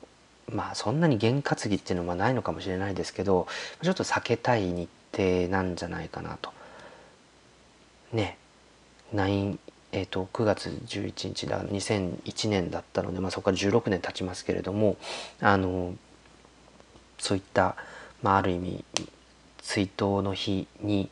[0.51, 3.47] まあそんなに験担ぎっていうのはないのかもしれないですけど
[3.82, 6.51] ちょっと避けたい日程なんじゃないかなと。
[8.14, 8.38] ね
[9.14, 9.58] 9
[9.91, 14.97] えーと、9月11日だ2001年だったので、まあ、そこから16年経ちますけれども
[15.39, 15.95] あの
[17.17, 17.75] そういった、
[18.21, 18.83] まあ、ある意味
[19.59, 21.09] 追悼の日に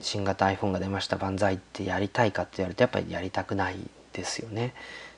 [0.00, 3.76] 新型 iPhone が出ました万歳ってやりたいかって言われるとやっぱりやりたくない
[4.12, 4.68] ですよね。
[4.68, 4.72] っ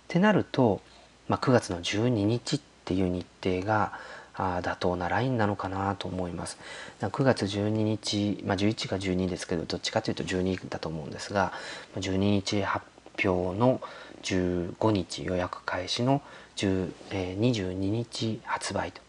[0.09, 0.80] てなると、
[1.28, 3.93] まあ、9月の12日っていう日程が
[4.39, 6.59] あ妥当なラインなのかなと思います。
[7.01, 11.53] 9月12日、まあ、11か12ですけどどっちかというと12だと思うんですが
[11.97, 12.86] 12日発
[13.24, 13.80] 表の
[14.22, 16.22] 15日予約開始の
[16.57, 19.01] 10、えー、22日発売と、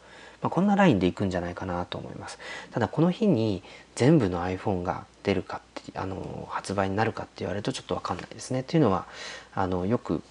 [0.41, 2.39] まあ、こんなラインでいくんじゃないかなと思います。
[2.71, 3.63] ただこの日に
[3.95, 8.63] 全部の iPhone が出るかってあの発売になるかって言われるとちょっと分かんないですね。
[8.63, 9.05] というのは
[9.53, 10.23] あのよく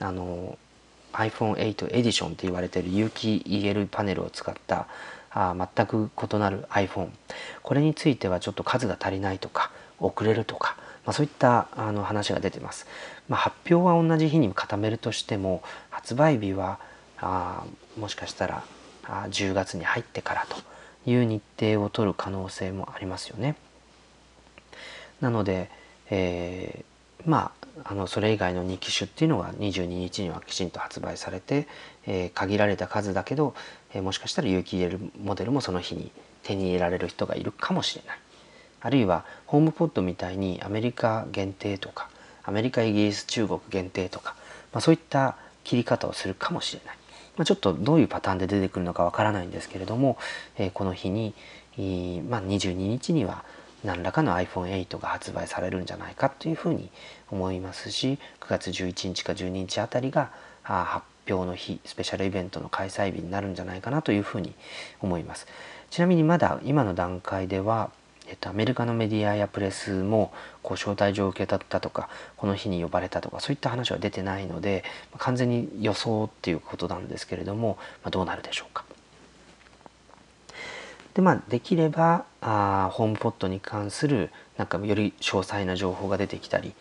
[0.00, 0.58] あの
[1.16, 4.86] iPhone8 エディションって言われている有機 EL パネルを使った
[5.30, 7.08] あ全く異なる iPhone
[7.62, 12.86] これについてはちょっと数が足りないとか遅れるとか、まあ、そういったあの話が出てます、
[13.28, 16.78] まあ、発表は同じ日に固めるとしても発売日は
[17.18, 17.64] あ
[17.98, 18.64] もしかしたら
[19.04, 23.56] あ10月に入ってからという日程を取る可能性もありますよね。
[25.20, 25.70] なので、
[26.10, 31.66] えー、まああのそれ以外の2機種っていうのが22日にはきちんと発売されて、
[32.06, 33.54] えー、限られた数だけど、
[33.92, 36.10] えー、もしかしたら有機 EL モデルもその日に
[36.42, 38.18] 手に入れられる人がいるかもしれない。
[38.80, 42.08] あるいはホームポッドみたいにアメリカ限定とか
[42.44, 44.36] アメリカイギリス中国限定とか、
[44.72, 46.96] まあ、そういった切り方をするかもしれない、
[47.36, 50.16] まあ、ちょっとどういうパターンで出てくるのかわからないんですけれども、
[50.56, 51.34] えー、この日に、
[52.28, 53.44] まあ、22日には
[53.84, 56.90] 何らかの iPhone8 が発売されるんじゃないかというふうに
[57.30, 60.30] 思いますし9月11日か12日あたりが
[60.62, 64.54] 発表の日スペシャルイベントの開催日になるんじゃないかなというふうに
[65.00, 65.46] 思います
[65.90, 67.90] ちなみにまだ今の段階では
[68.28, 74.84] えっと、アメリカのメディアやプレスもこう招待状を受け取ったとかこの日に呼ばれたとかそういった話は出てないので
[75.18, 78.84] 完全に予想っていうことなんですけれども、まあ、どうなるでしょうか。
[81.14, 86.74] でまあできればあ HomePod に関するなんかより詳細な情報が出てきたり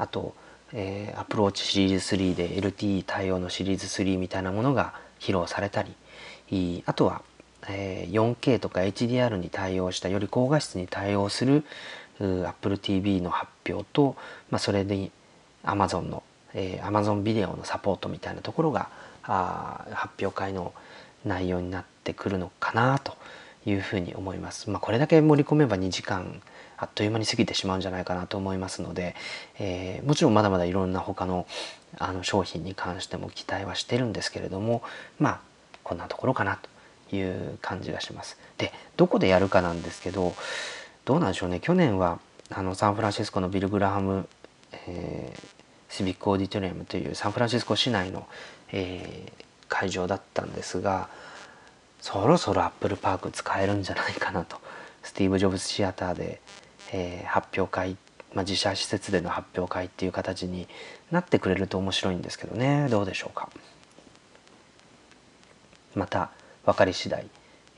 [0.00, 0.34] あと、
[0.72, 7.22] えー、 Apple Watch シリーズ3で LTE 対応のシリーズ3みたいなものが披露されたりあとは、
[7.68, 11.64] えー、4K とか HDR に対応したより高画質に対応する
[12.18, 14.16] Apple TV の発表と、
[14.50, 15.10] まあ、それで
[15.64, 16.22] Amazon の、
[16.54, 18.88] えー、Amazon ビデオのサポートみたいなところが
[19.22, 20.72] あ発表会の
[21.24, 23.16] 内容になってくるのかなと
[23.66, 24.70] いうふうに思います。
[24.70, 26.40] まあ、これだけ盛り込めば2時間
[26.80, 29.14] あっという間に過ぎてしまうんじゃないかなと思いますので、
[29.58, 31.46] えー、もちろんまだまだいろんな他の
[31.98, 34.82] あの商品に関しても期待はしてるんですけれども
[35.18, 35.40] まあ
[35.82, 36.58] こんなところかな
[37.10, 38.38] という感じがします。
[38.58, 40.34] でどこでやるかなんですけど
[41.04, 42.18] どうなんでしょうね去年は
[42.50, 44.26] あのサンフランシスコのビル・グラハム、
[44.86, 45.40] えー、
[45.88, 48.26] シビック・オーディトリアムというサンフランシスコ市内の、
[48.72, 51.08] えー、会場だったんですが
[52.00, 54.58] そろそろアップルパーク使えるんじゃないかなと
[55.02, 56.40] スティーブ・ジョブズシアターで、
[56.92, 57.96] えー、発表会、
[58.34, 60.68] まあ、自社施設での発表会っていう形に
[61.10, 62.88] なってくれると面白いんですけどね。
[62.90, 63.48] どうでしょうか。
[65.94, 66.30] また
[66.64, 67.26] 分かり次第、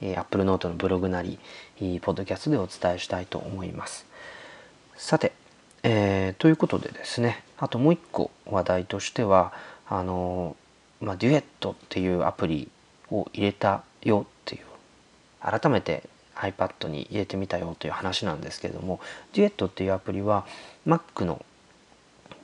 [0.01, 1.39] えー、アップルノートのブログなり
[2.01, 4.07] ポッドキャストでお伝えしたいと思います。
[4.97, 5.33] さて、
[5.83, 9.53] えー、ということでですねあともう一個話題としては
[9.89, 10.57] あの
[11.03, 12.71] まあ、デュエットっていうアプリ
[13.11, 14.63] を入れたよっていう
[15.41, 19.01] 改めて iPad に入れてみたよという話なんですけれども
[19.33, 20.47] Duet っていうアプリは
[20.87, 21.45] Mac の、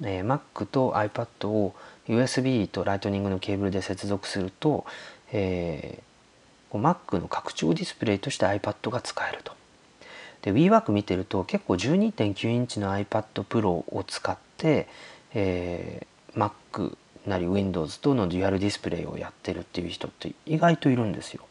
[0.02, 1.74] えー、Mac と iPad を
[2.08, 4.86] USB とライトニングのケーブルで接続すると、
[5.30, 6.02] え
[6.72, 9.52] Mac の拡張ディスプレイとして iPad が使えると。
[10.42, 14.88] で WeWork 見てると結構12.9インチの iPad Pro を使って、
[15.34, 21.44] えー、Mac なり Windows とのデュアルディスプレイをやってるっていう人って意外といるんですよ。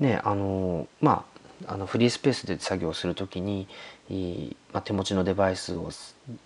[0.00, 1.33] ねあのまあ
[1.66, 3.66] あのフリースペースで作業する時に
[4.10, 5.90] まあ、手持ちのデバイスを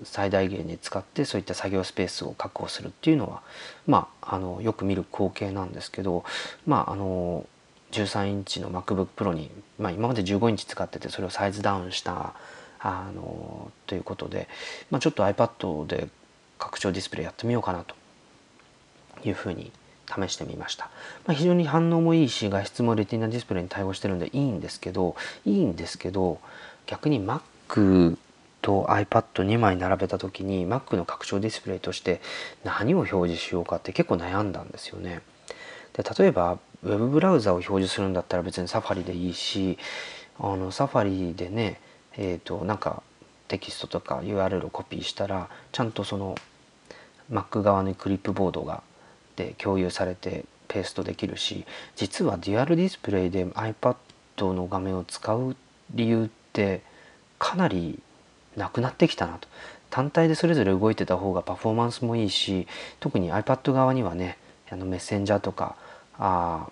[0.05, 3.43] 最大限に使ってそういった作業スペースを確保するっていうのは、
[3.87, 6.25] まあ、あのよく見る光景なんですけど、
[6.67, 7.47] まあ、あの
[7.91, 12.35] 13インチの MacBookPro に、まあ、今まで15インチ使っててそれをサイズダウンした
[12.79, 14.47] あのということで、
[14.91, 16.09] まあ、ちょっと iPad で
[16.59, 17.97] 拡張ディスプレイやってみようかなと
[19.25, 19.73] いうふうに
[20.09, 20.91] 試してみました、
[21.27, 26.41] まあ、非常に反応もいいし画質もレティナディスプレイに対応してるんでいいんですけどいいんですけど
[26.87, 28.17] 逆に Mac
[28.63, 32.21] と iPad2 枚並べた時に Mac の拡張ディスプレイとして
[32.65, 35.21] 何を表示しようかって結構悩んだんですよね。
[35.93, 39.79] で例えば Web ブラウザを表示するんだったら別に Safari でいいし
[40.39, 41.81] あの Safari でね
[42.17, 43.03] えっ、ー、となんか
[43.49, 46.35] テキストとか URL をコピーしたらちゃんとその
[47.31, 48.83] Mac 側のクリップボードが
[49.39, 51.65] で共有されてペーストできるし
[51.95, 53.97] 実はデュアルディスプレイで iPad
[54.53, 55.57] の画面を使う
[55.93, 56.83] 理由って
[57.39, 58.01] かなり
[58.57, 59.49] なくなってきたなと。
[59.91, 62.67] 単体でそれぞれ動いてた方がパフォーマンスもいいし
[63.01, 64.37] 特に iPad 側にはね
[64.71, 65.77] あのメッセンジャーとか
[66.19, 66.69] あ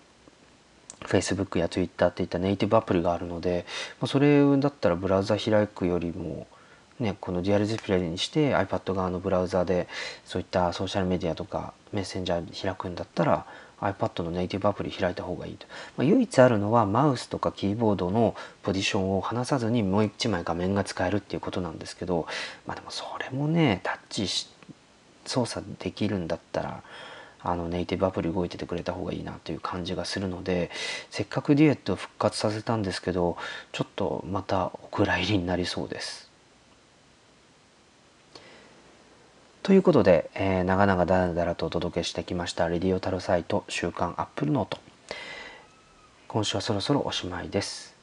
[1.04, 3.64] Facebook や Twitter っていったネイティブアプリがあるので
[4.06, 6.46] それだったらブラウザ開くよりも
[6.98, 9.86] ね、このデュアルディスプレイにして iPad 側のブラウザで
[10.24, 13.46] そういったソーシャルメディアとかメッセンジャー開くんだったら
[13.80, 15.66] iPad のネイティブアプリ開いた方がいいと、
[15.96, 22.26] まあ、唯一あるのはマウスとかキーボードのポジションを離さずにもう一枚画面が使えるっていうことなんですけど
[22.66, 24.26] まあでもそれもねタッチ
[25.26, 26.82] 操作できるんだったら
[27.40, 30.70] あのネイティブアプリ動いててくれた方がいいなという感じがするので
[31.10, 33.36] せっかくデュエットを復活させたんですけど
[33.72, 36.25] ちょっとまたお蔵入りになりそうです。
[39.66, 44.78] ということで、えー、長々だらだらとお届けしてきました「レディオタルサイト週刊アップルノート」
[46.28, 47.95] 今週はそろそろおしまいです。